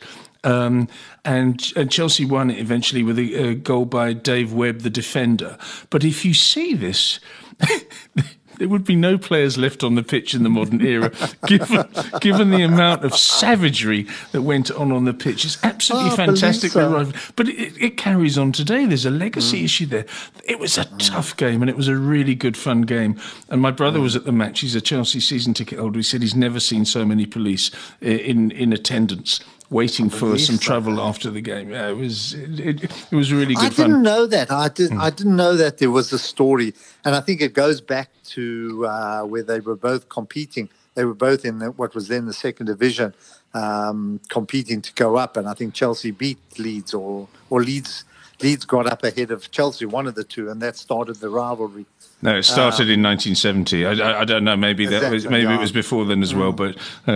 Um, 0.48 0.88
and, 1.26 1.74
and 1.76 1.92
Chelsea 1.92 2.24
won 2.26 2.50
it 2.50 2.60
eventually 2.60 3.04
with 3.04 3.20
a, 3.20 3.50
a 3.50 3.56
goal 3.56 3.86
by 3.86 4.14
Dave 4.14 4.54
Webb, 4.54 4.80
the 4.80 4.90
defender. 4.90 5.58
But 5.90 6.04
if 6.06 6.24
you 6.24 6.34
see 6.34 6.74
this, 6.74 7.20
there 8.58 8.70
would 8.70 8.86
be 8.86 8.96
no 8.96 9.18
players 9.18 9.58
left 9.58 9.84
on 9.84 9.96
the 9.96 10.04
pitch 10.04 10.34
in 10.34 10.44
the 10.44 10.50
modern 10.50 10.80
era, 10.82 11.12
given, 11.48 11.86
given 12.22 12.50
the 12.52 12.64
amount 12.64 13.04
of 13.04 13.16
savagery 13.16 14.08
that 14.32 14.42
went 14.42 14.72
on 14.72 14.92
on 14.92 15.06
the 15.06 15.14
pitch. 15.14 15.46
It's 15.46 15.62
absolutely 15.64 16.12
Oh, 16.12 16.16
fantastic. 16.16 16.72
so. 16.72 17.12
But 17.36 17.50
it, 17.50 17.74
it 17.78 17.98
carries 17.98 18.38
on 18.38 18.52
today. 18.52 18.86
There's 18.86 19.06
a 19.06 19.12
legacy 19.12 19.62
mm. 19.62 19.66
issue 19.66 19.86
there. 19.86 20.06
It 20.46 20.60
was 20.60 20.78
a 20.78 20.86
tough 20.98 21.36
game 21.38 21.62
and 21.62 21.70
it 21.70 21.76
was 21.76 21.88
a 21.88 21.96
really 21.96 22.36
good, 22.36 22.56
fun 22.56 22.84
game. 22.84 23.20
And 23.50 23.62
my 23.62 23.72
brother 23.72 24.00
was 24.00 24.14
mm. 24.14 24.20
at 24.20 24.26
the 24.26 24.32
match. 24.32 24.62
He's 24.62 24.76
a 24.76 24.82
Chelsea 24.82 25.20
season 25.20 25.54
ticket 25.54 25.80
holder. 25.80 26.00
He 26.00 26.04
said 26.04 26.22
he's 26.22 26.36
never 26.36 26.60
seen 26.60 26.86
so 26.86 27.06
many 27.06 27.26
police 27.26 27.70
eh, 28.02 28.12
in, 28.12 28.52
in 28.52 28.72
attendance. 28.72 29.42
Waiting 29.70 30.10
for 30.10 30.38
some 30.38 30.56
so. 30.56 30.62
trouble 30.62 31.02
after 31.02 31.30
the 31.30 31.42
game. 31.42 31.72
Yeah, 31.72 31.90
it 31.90 31.98
was 31.98 32.34
it, 32.34 32.60
it, 32.60 32.84
it 33.12 33.16
was 33.16 33.34
really 33.34 33.54
good 33.54 33.66
I 33.66 33.70
fun. 33.70 33.88
didn't 33.88 34.04
know 34.04 34.26
that. 34.26 34.50
I 34.50 34.70
did. 34.70 34.94
I 34.94 35.10
didn't 35.10 35.36
know 35.36 35.58
that 35.58 35.80
there 35.80 35.92
was 35.92 36.14
a 36.14 36.20
story, 36.20 36.74
and 37.04 37.14
I 37.14 37.20
think 37.20 37.42
it 37.42 37.54
goes 37.54 37.82
back 37.82 38.10
to 38.28 38.86
uh, 38.88 39.24
where 39.24 39.44
they 39.44 39.60
were 39.60 39.76
both 39.76 40.08
competing. 40.08 40.70
They 40.94 41.04
were 41.04 41.14
both 41.14 41.44
in 41.44 41.60
the, 41.60 41.72
what 41.72 41.94
was 41.94 42.08
then 42.08 42.28
the 42.28 42.34
second 42.34 42.68
division, 42.68 43.14
um, 43.54 44.22
competing 44.30 44.82
to 44.82 44.94
go 44.94 45.18
up. 45.18 45.36
And 45.36 45.50
I 45.50 45.54
think 45.54 45.74
Chelsea 45.74 46.12
beat 46.12 46.40
Leeds, 46.58 46.94
or 46.94 47.28
or 47.50 47.62
Leeds 47.62 48.06
Leeds 48.42 48.66
got 48.66 48.86
up 48.86 49.04
ahead 49.04 49.32
of 49.32 49.50
Chelsea, 49.52 49.86
one 49.86 50.06
of 50.08 50.16
the 50.16 50.24
two, 50.24 50.50
and 50.50 50.62
that 50.62 50.76
started 50.76 51.16
the 51.18 51.30
rivalry. 51.30 51.86
No, 52.22 52.36
it 52.38 52.44
started 52.44 52.90
in 52.90 53.02
1970. 53.04 53.86
I, 53.86 53.92
I, 53.92 54.22
I 54.22 54.26
don't 54.26 54.44
know. 54.44 54.56
Maybe 54.56 54.86
that 54.88 55.12
was 55.12 55.26
Exactly, 55.26 55.40
maybe 55.46 55.54
it 55.54 55.60
was 55.60 55.72
before 55.72 56.06
then 56.06 56.22
as 56.24 56.34
well. 56.34 56.52
But 56.52 56.78
uh, 57.08 57.14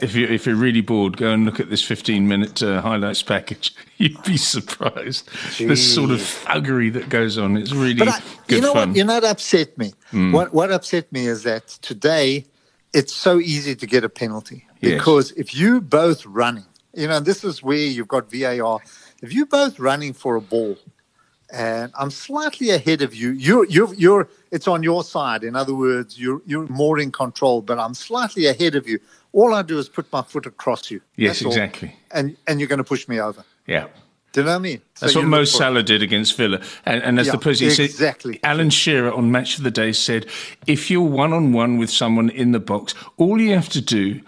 if 0.00 0.14
you 0.16 0.26
if 0.26 0.46
you're 0.46 0.56
really 0.56 0.80
bored, 0.80 1.16
go 1.16 1.32
and 1.32 1.44
look 1.44 1.60
at 1.60 1.70
this 1.70 1.82
15 1.82 2.26
minute 2.26 2.62
uh, 2.62 2.80
highlights 2.82 3.22
package. 3.22 3.74
You'd 3.98 4.22
be 4.24 4.36
surprised. 4.36 5.28
The 5.58 5.76
sort 5.76 6.10
of 6.10 6.18
Jeez. 6.18 6.44
thuggery 6.44 6.92
that 6.94 7.08
goes 7.08 7.36
on. 7.38 7.56
It's 7.56 7.72
really 7.72 8.00
I, 8.08 8.20
good 8.46 8.56
you 8.56 8.60
know 8.62 8.72
fun. 8.72 8.88
what? 8.90 8.96
You 8.96 9.04
know 9.04 9.14
what 9.14 9.24
upset 9.24 9.76
me? 9.78 9.92
Hmm. 10.10 10.32
What 10.32 10.52
what 10.54 10.70
upset 10.72 11.10
me 11.12 11.26
is 11.26 11.42
that 11.44 11.66
today 11.82 12.46
it's 12.92 13.14
so 13.14 13.38
easy 13.38 13.74
to 13.76 13.86
get 13.86 14.02
a 14.04 14.08
penalty 14.08 14.66
Yes. 14.80 14.94
because 14.94 15.30
if 15.32 15.54
you 15.54 15.80
both 15.80 16.24
running, 16.26 16.64
you 16.94 17.06
know, 17.06 17.20
this 17.20 17.44
is 17.44 17.62
where 17.62 17.76
you've 17.76 18.08
got 18.08 18.30
VAR. 18.32 18.80
If 19.22 19.32
you're 19.32 19.46
both 19.46 19.78
running 19.78 20.12
for 20.12 20.36
a 20.36 20.40
ball, 20.40 20.76
and 21.52 21.92
I'm 21.98 22.10
slightly 22.10 22.70
ahead 22.70 23.02
of 23.02 23.14
you, 23.14 23.30
you're 23.32 23.66
you're 23.66 23.92
you're 23.94 24.28
it's 24.50 24.68
on 24.68 24.82
your 24.82 25.02
side. 25.04 25.42
In 25.44 25.56
other 25.56 25.74
words, 25.74 26.18
you're 26.18 26.42
you're 26.46 26.66
more 26.68 26.98
in 26.98 27.10
control, 27.12 27.60
but 27.62 27.78
I'm 27.78 27.94
slightly 27.94 28.46
ahead 28.46 28.74
of 28.74 28.88
you. 28.88 28.98
All 29.32 29.54
I 29.54 29.62
do 29.62 29.78
is 29.78 29.88
put 29.88 30.10
my 30.12 30.22
foot 30.22 30.46
across 30.46 30.90
you. 30.90 31.00
Yes, 31.16 31.42
all. 31.42 31.50
exactly. 31.50 31.94
And 32.12 32.36
and 32.46 32.60
you're 32.60 32.68
going 32.68 32.78
to 32.78 32.84
push 32.84 33.08
me 33.08 33.20
over. 33.20 33.44
yeah. 33.66 33.88
Do 34.32 34.42
you 34.42 34.44
know 34.46 34.52
what 34.52 34.56
I 34.56 34.60
mean? 34.60 34.80
That's 35.00 35.14
you 35.14 35.22
what 35.22 35.28
Mo 35.28 35.44
Salah 35.44 35.82
did 35.82 36.02
against 36.02 36.36
Villa. 36.36 36.60
And, 36.86 37.02
and 37.02 37.18
as 37.18 37.26
Yeah, 37.26 37.32
the 37.32 37.38
person 37.38 37.68
said, 37.72 37.86
exactly. 37.86 38.38
Alan 38.44 38.70
Shearer 38.70 39.12
on 39.12 39.32
Match 39.32 39.58
of 39.58 39.64
the 39.64 39.72
Day 39.72 39.90
said, 39.90 40.24
if 40.68 40.88
you're 40.88 41.02
one 41.02 41.32
on 41.32 41.52
one 41.52 41.78
with 41.78 41.90
someone 41.90 42.30
in 42.30 42.52
the 42.52 42.60
box, 42.60 42.94
all 43.16 43.40
you 43.40 43.56
have 43.56 43.68
to 43.70 43.80
do 43.80 44.20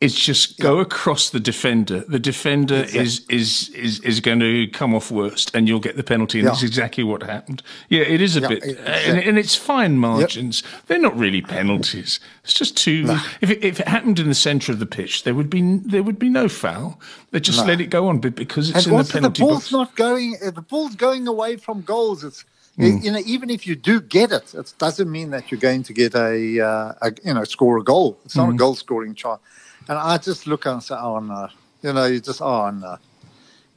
is 0.00 0.14
just 0.14 0.58
go 0.60 0.78
across 0.78 1.30
the 1.30 1.40
defender. 1.40 2.00
The 2.00 2.18
defender 2.18 2.84
is, 2.92 3.24
is 3.30 3.70
is 3.70 3.98
is 4.00 4.20
going 4.20 4.40
to 4.40 4.66
come 4.68 4.94
off 4.94 5.10
worst, 5.10 5.50
and 5.54 5.66
you'll 5.66 5.80
get 5.80 5.96
the 5.96 6.02
penalty. 6.02 6.38
And 6.38 6.46
Yeah. 6.46 6.50
that's 6.52 6.62
exactly 6.62 7.02
what 7.02 7.22
happened. 7.22 7.62
Yeah, 7.88 8.02
it 8.02 8.20
is 8.20 8.36
a 8.36 8.40
Yeah, 8.40 8.48
bit, 8.48 8.62
exactly. 8.64 9.04
and, 9.10 9.18
and 9.20 9.38
it's 9.38 9.54
fine 9.54 9.96
margins. 9.96 10.62
They're 10.86 10.98
not 10.98 11.16
really 11.18 11.40
penalties. 11.40 12.20
It's 12.44 12.52
just 12.52 12.76
two. 12.76 13.06
If 13.40 13.50
it, 13.50 13.64
if 13.64 13.80
it 13.80 13.88
happened 13.88 14.18
in 14.18 14.28
the 14.28 14.34
centre 14.34 14.70
of 14.70 14.80
the 14.80 14.86
pitch, 14.86 15.22
there 15.24 15.34
would 15.34 15.48
be 15.48 15.78
there 15.78 16.02
would 16.02 16.18
be 16.18 16.28
no 16.28 16.48
foul. 16.48 17.00
They 17.30 17.40
just 17.40 17.66
let 17.66 17.80
it 17.80 17.86
go 17.88 18.08
on, 18.08 18.18
but 18.18 18.34
because 18.34 18.68
it's 18.68 18.78
And 18.78 18.86
in 18.88 18.92
the 18.92 18.96
also, 18.98 19.08
the 19.12 19.18
penalty 19.20 19.42
ball's 19.42 19.54
box. 19.70 19.72
not 19.72 19.96
going. 19.96 20.36
uh, 20.44 20.50
The 20.50 20.62
ball's 20.62 20.94
going 20.94 21.26
away 21.26 21.56
from 21.56 21.80
goals. 21.82 22.22
It's 22.22 22.44
Hmm. 22.76 22.98
you 23.02 23.10
know, 23.10 23.22
even 23.24 23.48
if 23.48 23.66
you 23.66 23.74
do 23.74 24.02
get 24.02 24.30
it, 24.32 24.52
it 24.54 24.74
doesn't 24.76 25.10
mean 25.10 25.30
that 25.30 25.50
you're 25.50 25.58
going 25.58 25.82
to 25.84 25.94
get 25.94 26.14
a, 26.14 26.60
uh, 26.60 26.92
a 27.00 27.12
you 27.24 27.32
know 27.32 27.44
score 27.44 27.78
a 27.78 27.82
goal. 27.82 28.18
It's 28.26 28.34
Hmm. 28.34 28.40
not 28.40 28.50
a 28.50 28.52
goal 28.52 28.74
scoring 28.74 29.14
chart. 29.14 29.40
And 29.88 29.98
I 29.98 30.18
just 30.18 30.46
look 30.46 30.66
and 30.66 30.82
say, 30.82 30.94
oh 30.98 31.20
no, 31.20 31.48
you 31.82 31.92
know, 31.92 32.06
you 32.06 32.20
just 32.20 32.40
oh 32.42 32.70
no. 32.70 32.98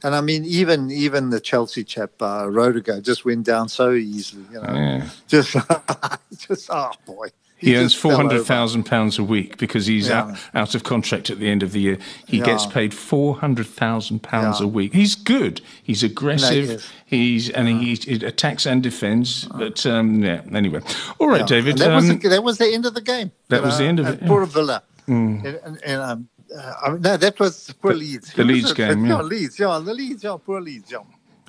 And 0.02 0.14
I 0.14 0.20
mean, 0.22 0.44
even 0.44 0.90
even 0.90 1.30
the 1.30 1.40
Chelsea 1.40 1.84
chap 1.84 2.10
uh, 2.20 2.44
Rüdiger 2.44 3.02
just 3.02 3.24
went 3.24 3.44
down 3.44 3.68
so 3.68 3.92
easily. 3.92 4.44
You 4.52 4.62
know, 4.62 4.74
Yeah. 4.74 5.08
just 5.28 5.56
just 6.38 6.68
oh 6.70 6.92
boy. 7.06 7.28
He 7.58 7.76
earns 7.76 7.92
just 7.92 8.00
fell 8.00 8.12
four 8.12 8.16
hundred 8.16 8.44
thousand 8.46 8.84
pounds 8.84 9.18
a 9.18 9.22
week 9.22 9.58
because 9.58 9.84
he's 9.84 10.08
Yeah. 10.08 10.22
out, 10.22 10.38
out 10.54 10.74
of 10.74 10.82
contract 10.82 11.28
at 11.28 11.38
the 11.38 11.48
end 11.50 11.62
of 11.62 11.72
the 11.72 11.80
year. 11.80 11.98
He 12.26 12.38
Yeah. 12.38 12.46
gets 12.46 12.64
paid 12.64 12.94
four 12.94 13.36
hundred 13.36 13.66
thousand 13.66 14.22
pounds 14.22 14.60
Yeah. 14.60 14.64
a 14.64 14.68
week. 14.68 14.94
He's 14.94 15.14
good. 15.14 15.60
He's 15.82 16.02
aggressive. 16.02 16.68
No, 16.68 16.78
he. 17.04 17.32
He's 17.34 17.50
and 17.50 17.68
he, 17.68 17.94
he 17.96 18.24
attacks 18.24 18.64
and 18.66 18.82
defends. 18.82 19.44
But 19.44 19.84
um, 19.84 20.24
yeah. 20.24 20.40
Anyway, 20.52 20.80
all 21.18 21.28
right. 21.28 21.46
David. 21.46 21.76
That, 21.76 21.94
was 21.94 22.08
um, 22.08 22.18
the, 22.18 22.28
that 22.30 22.42
was 22.42 22.56
the 22.56 22.72
end 22.72 22.86
of 22.86 22.94
the 22.94 23.02
game. 23.02 23.30
that 23.48 23.62
was 23.62 23.76
the 23.76 23.84
end 23.84 24.00
of 24.00 24.06
it. 24.06 24.24
Poor 24.26 24.46
Villa. 24.46 24.82
And, 25.12 25.46
and, 25.46 25.80
and, 25.84 26.00
um, 26.02 26.28
uh, 26.56 26.74
I 26.82 26.90
mean, 26.90 27.02
no, 27.02 27.16
that 27.16 27.38
was 27.38 27.72
poor 27.80 27.94
Leeds. 27.94 28.32
the 28.32 28.44
Leeds 28.44 28.72
game, 28.72 29.06
yeah. 29.06 29.22
Leeds, 29.22 29.58
yeah, 29.58 29.80
the 29.84 29.94
Leeds, 29.94 30.24
yeah, 30.24 30.36
poor 30.44 30.60
Leeds, 30.60 30.90
yeah. 30.90 30.98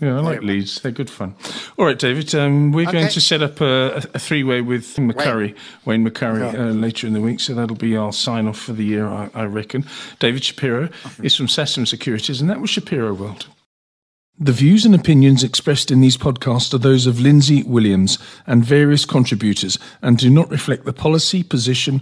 Yeah, 0.02 0.17
I 0.17 0.21
like 0.21 0.39
Very 0.39 0.56
leads. 0.58 0.82
They're 0.82 0.91
good 0.91 1.12
fun. 1.12 1.36
All 1.78 1.86
right, 1.86 1.97
David. 1.97 2.34
Um, 2.34 2.71
we're 2.71 2.91
going 2.91 3.08
to 3.08 3.21
set 3.21 3.43
up 3.43 3.62
a, 3.62 3.97
a 4.15 4.19
three-way 4.19 4.62
with 4.62 4.95
McCurry, 4.95 5.56
Wayne 5.86 6.04
McCurry, 6.04 6.41
uh, 6.56 6.71
later 6.71 7.06
in 7.06 7.13
the 7.13 7.21
week. 7.21 7.39
So 7.39 7.54
that'll 7.54 7.76
be 7.76 7.95
our 7.95 8.12
sign-off 8.12 8.58
for 8.58 8.74
the 8.74 8.84
year, 8.84 9.06
I, 9.06 9.30
I 9.36 9.43
reckon. 9.43 9.86
David 10.17 10.43
Shapiro 10.43 10.89
is 11.21 11.36
from 11.36 11.45
Sasfin 11.45 11.88
Securities, 11.88 12.41
and 12.41 12.50
that 12.50 12.60
was 12.60 12.71
Shapiro 12.71 13.13
World. 13.13 13.45
The 14.39 14.52
views 14.52 14.88
and 14.88 14.95
opinions 14.95 15.43
expressed 15.43 15.91
in 15.91 16.02
these 16.02 16.17
podcasts 16.17 16.74
are 16.74 16.80
those 16.80 17.06
of 17.06 17.19
Lindsay 17.19 17.62
Williams 17.62 18.17
and 18.47 18.65
various 18.65 19.06
contributors 19.06 19.78
and 20.02 20.17
do 20.17 20.32
not 20.32 20.50
reflect 20.50 20.86
the 20.86 20.93
policy, 20.93 21.43
position, 21.43 22.02